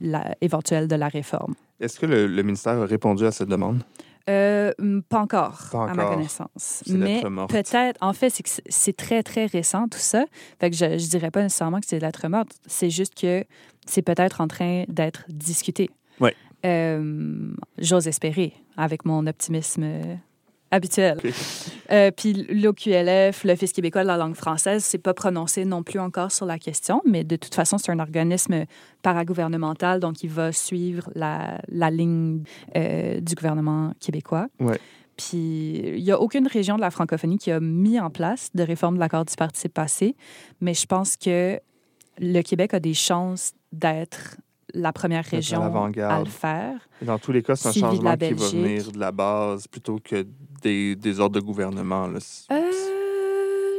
[0.00, 1.54] la, éventuelles de la réforme.
[1.80, 3.82] Est-ce que le, ministère a répondu à cette demande?
[4.26, 6.82] Pas, encore, à ma connaissance.
[6.88, 10.24] Mais peut-être, en fait, c'est que c'est très, très récent tout ça.
[10.60, 12.52] Fait que je ne dirais pas nécessairement que c'est lettre morte.
[12.66, 13.44] C'est juste que
[13.86, 15.90] c'est peut-être en train d'être discuté.
[16.20, 16.30] Oui.
[16.64, 19.84] Euh, j'ose espérer, avec mon optimisme
[20.72, 21.18] euh, habituel.
[21.90, 26.32] Euh, puis l'OQLF, l'Office québécois de la langue française, s'est pas prononcé non plus encore
[26.32, 28.64] sur la question, mais de toute façon, c'est un organisme
[29.02, 32.42] paragouvernemental, donc il va suivre la, la ligne
[32.74, 34.46] du gouvernement québécois.
[34.60, 34.78] Ouais.
[35.16, 38.62] Puis il n'y a aucune région de la francophonie qui a mis en place de
[38.62, 40.16] réforme de l'accord du participe passé,
[40.60, 41.60] mais je pense que
[42.18, 44.36] le Québec a des chances d'être
[44.74, 46.74] la première région à, le faire.
[47.02, 50.26] dans tous les cas, c'est un changement qui va venir de la base plutôt que
[50.62, 52.06] des, des ordres de gouvernement.
[52.06, 52.18] Là.
[52.52, 52.60] Euh,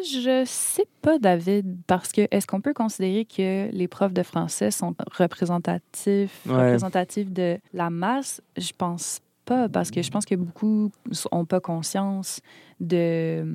[0.03, 4.71] je sais pas, David, parce que est-ce qu'on peut considérer que les profs de français
[4.71, 8.41] sont représentatifs, représentatifs de la masse?
[8.57, 10.91] Je pense pas, parce que je pense que beaucoup
[11.31, 12.41] n'ont pas conscience
[12.79, 13.45] de,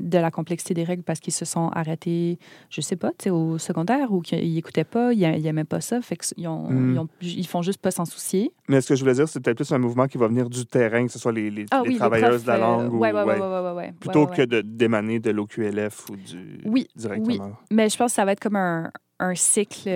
[0.00, 2.38] de la complexité des règles parce qu'ils se sont arrêtés,
[2.70, 6.48] je sais pas, au secondaire ou qu'ils n'écoutaient pas, ils n'aimaient pas ça, fait qu'ils
[6.48, 7.06] ont, mm.
[7.22, 8.52] ils, font juste pas s'en soucier.
[8.68, 10.66] Mais ce que je voulais dire, c'est peut-être plus un mouvement qui va venir du
[10.66, 12.92] terrain, que ce soit les, les, ah travailleurs de la langue.
[12.92, 17.46] ou, ouais, plutôt que d'émaner de, l'OQLF ou du oui, directement.
[17.46, 19.90] Oui, mais je pense que ça va être comme un, un cycle,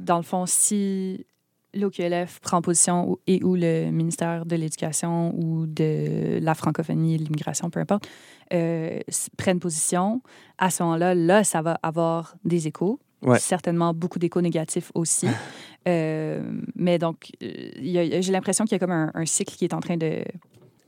[0.00, 1.26] dans le fond, si
[1.74, 7.70] l'OQLF prend position et où le ministère de l'Éducation ou de la francophonie et l'immigration,
[7.70, 8.08] peu importe,
[8.52, 9.00] euh,
[9.36, 10.22] prennent position,
[10.58, 13.00] à ce moment-là, là, ça va avoir des échos.
[13.38, 15.26] Certainement beaucoup d'échos négatifs aussi.
[15.88, 16.42] euh,
[16.74, 19.80] mais donc, euh, j'ai l'impression qu'il y a comme un, un, cycle qui est en
[19.80, 20.22] train de,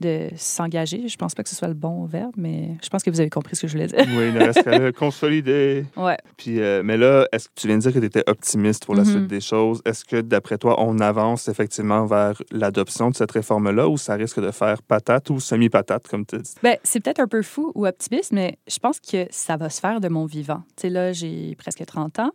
[0.01, 1.09] de s'engager.
[1.09, 3.31] Je pense pas que ce soit le bon verbe, mais je pense que vous avez
[3.31, 4.05] compris ce que je voulais dire.
[4.17, 5.85] oui, il reste qu'à consolider.
[5.97, 6.17] Ouais.
[6.37, 8.95] Puis, euh, mais là, est-ce que tu viens de dire que tu étais optimiste pour
[8.95, 9.11] la mm-hmm.
[9.11, 9.81] suite des choses?
[9.85, 14.41] Est-ce que, d'après toi, on avance effectivement vers l'adoption de cette réforme-là ou ça risque
[14.41, 16.55] de faire patate ou semi-patate, comme tu dis?
[16.63, 19.81] Bien, c'est peut-être un peu fou ou optimiste, mais je pense que ça va se
[19.81, 20.63] faire de mon vivant.
[20.77, 22.33] Tu sais, là, j'ai presque 30 ans.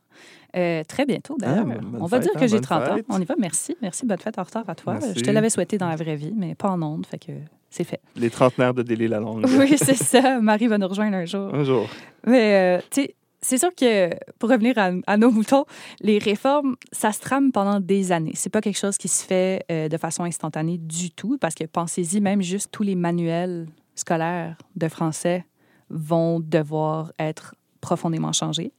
[0.55, 1.65] Euh, très bientôt, d'ailleurs.
[1.69, 2.95] Ah, on va dire que hein, j'ai 30 ans.
[3.09, 3.35] On y va.
[3.37, 3.75] Merci.
[3.81, 4.05] Merci.
[4.05, 4.99] Bonne fête en retard à toi.
[5.15, 7.05] Je te l'avais souhaité dans la vraie vie, mais pas en ondes.
[7.05, 7.31] Fait que
[7.69, 8.01] c'est fait.
[8.15, 9.45] Les trentenaires de Délai la longue.
[9.57, 10.39] oui, c'est ça.
[10.41, 11.53] Marie va nous rejoindre un jour.
[11.53, 11.87] Un jour.
[12.27, 15.65] Mais, euh, tu sais, c'est sûr que, pour revenir à, à, nos moutons,
[15.99, 18.33] les réformes, ça se trame pendant des années.
[18.35, 21.63] C'est pas quelque chose qui se fait euh, de façon instantanée du tout, parce que
[21.63, 25.45] pensez-y, même juste tous les manuels scolaires de français
[25.89, 28.73] vont devoir être profondément changés.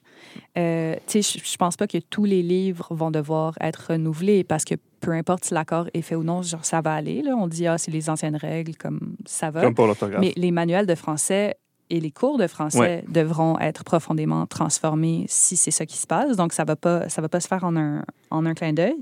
[0.58, 4.74] Euh, je ne pense pas que tous les livres vont devoir être renouvelés parce que
[5.00, 7.22] peu importe si l'accord est fait ou non, genre, ça va aller.
[7.22, 7.34] Là.
[7.36, 9.62] On dit, ah, c'est les anciennes règles, comme ça va.
[9.62, 10.20] Comme pour l'orthographe.
[10.20, 11.56] Mais les manuels de français
[11.90, 13.04] et les cours de français Ouais.
[13.08, 16.36] devront être profondément transformés si c'est ça qui se passe.
[16.36, 18.72] Donc, ça ne va, pas- ça va pas se faire en un, en un clin
[18.72, 18.94] d'œil.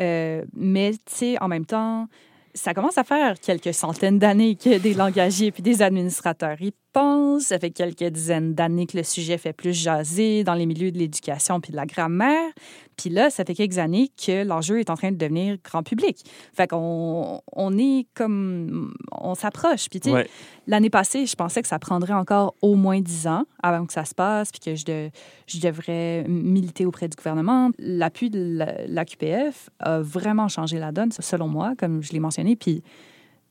[0.00, 2.08] Euh, mais, tu sais, en même temps,
[2.54, 7.46] ça commence à faire quelques centaines d'années que des langagiers puis des administrateurs y pensent.
[7.46, 10.98] Ça fait quelques dizaines d'années que le sujet fait plus jaser dans les milieux de
[10.98, 12.52] l'éducation puis de la grammaire.
[12.96, 16.18] Puis là, ça fait quelques années que l'enjeu est en train de devenir grand public.
[16.52, 18.94] Fait qu'on on est comme...
[19.12, 19.88] On s'approche.
[19.88, 20.28] Puis, tu sais, Ouais.
[20.66, 24.04] L'année passée, je pensais que ça prendrait encore au moins dix ans avant que ça
[24.04, 25.10] se passe, puis que je, de-
[25.46, 27.70] je devrais militer auprès du gouvernement.
[27.78, 32.20] L'appui de la, la QPF a vraiment changé la donne, selon moi, comme je l'ai
[32.20, 32.56] mentionné.
[32.56, 32.82] Puis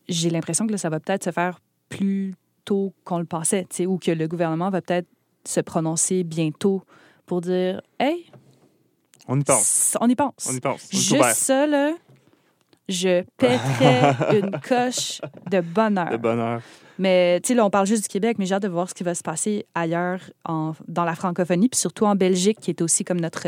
[0.10, 2.34] j'ai l'impression que là, ça va peut-être se faire plus
[2.66, 5.08] tôt qu'on le pensait, tu sais, ou que le gouvernement va peut-être
[5.46, 6.82] se prononcer bientôt
[7.26, 8.26] pour dire Hey,
[9.28, 9.98] On y pense.
[10.02, 10.48] on y pense.
[10.50, 10.90] On y pense.
[10.94, 11.94] On Juste ça, là,
[12.90, 16.10] je pèterais une coche de bonheur.
[16.10, 16.62] De bonheur.
[17.00, 18.94] Mais tu sais, là, on parle juste du Québec, mais j'ai hâte de voir ce
[18.94, 22.82] qui va se passer ailleurs en- dans la francophonie, puis surtout en Belgique, qui est
[22.82, 23.48] aussi comme notre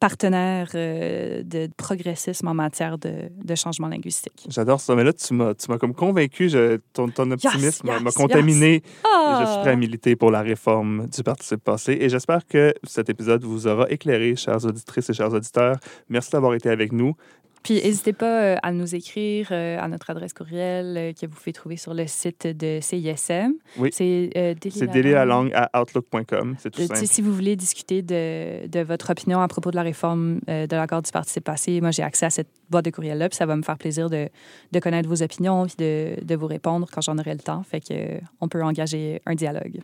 [0.00, 4.44] partenaire euh, de progressisme en matière de, de changement linguistique.
[4.50, 4.94] J'adore ça.
[4.94, 6.48] Mais là, tu m'as, tu m'as comme convaincu.
[6.50, 8.14] Je- ton, ton optimisme m'a- yes, m'a yes.
[8.14, 8.74] contaminé.
[8.76, 9.40] Et Ah!
[9.46, 11.96] Je suis prêt à militer pour la réforme du participe passé.
[12.00, 15.76] Et j'espère que cet épisode vous aura éclairé, chères auditrices et chers auditeurs.
[16.08, 17.14] Merci d'avoir été avec nous.
[17.64, 21.34] Puis n'hésitez pas euh, à nous écrire euh, à notre adresse courriel euh, que vous
[21.34, 23.54] pouvez trouver sur le site de CISM.
[23.78, 23.88] Oui.
[23.90, 26.56] C'est euh, C'est délier la langue à outlook.com.
[26.58, 27.06] C'est tout Euh, tu sais, simple.
[27.06, 30.76] si vous voulez discuter de, de votre opinion à propos de la réforme euh, de
[30.76, 33.56] l'accord du participe passé, moi, j'ai accès à cette boîte de courriel-là, puis ça va
[33.56, 34.28] me faire plaisir de,
[34.72, 37.62] de connaître vos opinions puis de, de vous répondre quand j'en aurai le temps.
[37.62, 39.80] Fait que on peut engager un dialogue.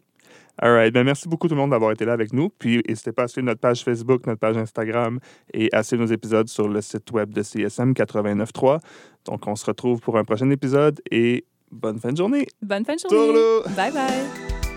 [0.63, 0.93] All right.
[0.93, 2.51] Ben, merci beaucoup tout le monde d'avoir été là avec nous.
[2.51, 5.19] Puis n'hésitez pas à suivre notre page Facebook, notre page Instagram
[5.55, 8.81] et à suivre nos épisodes sur le site web de CSM 89.3.
[9.25, 12.47] Donc, on se retrouve pour un prochain épisode et bonne fin de journée.
[12.63, 13.17] Bonne fin de journée!
[13.17, 13.75] Tourlou!
[13.75, 14.70] Bye bye!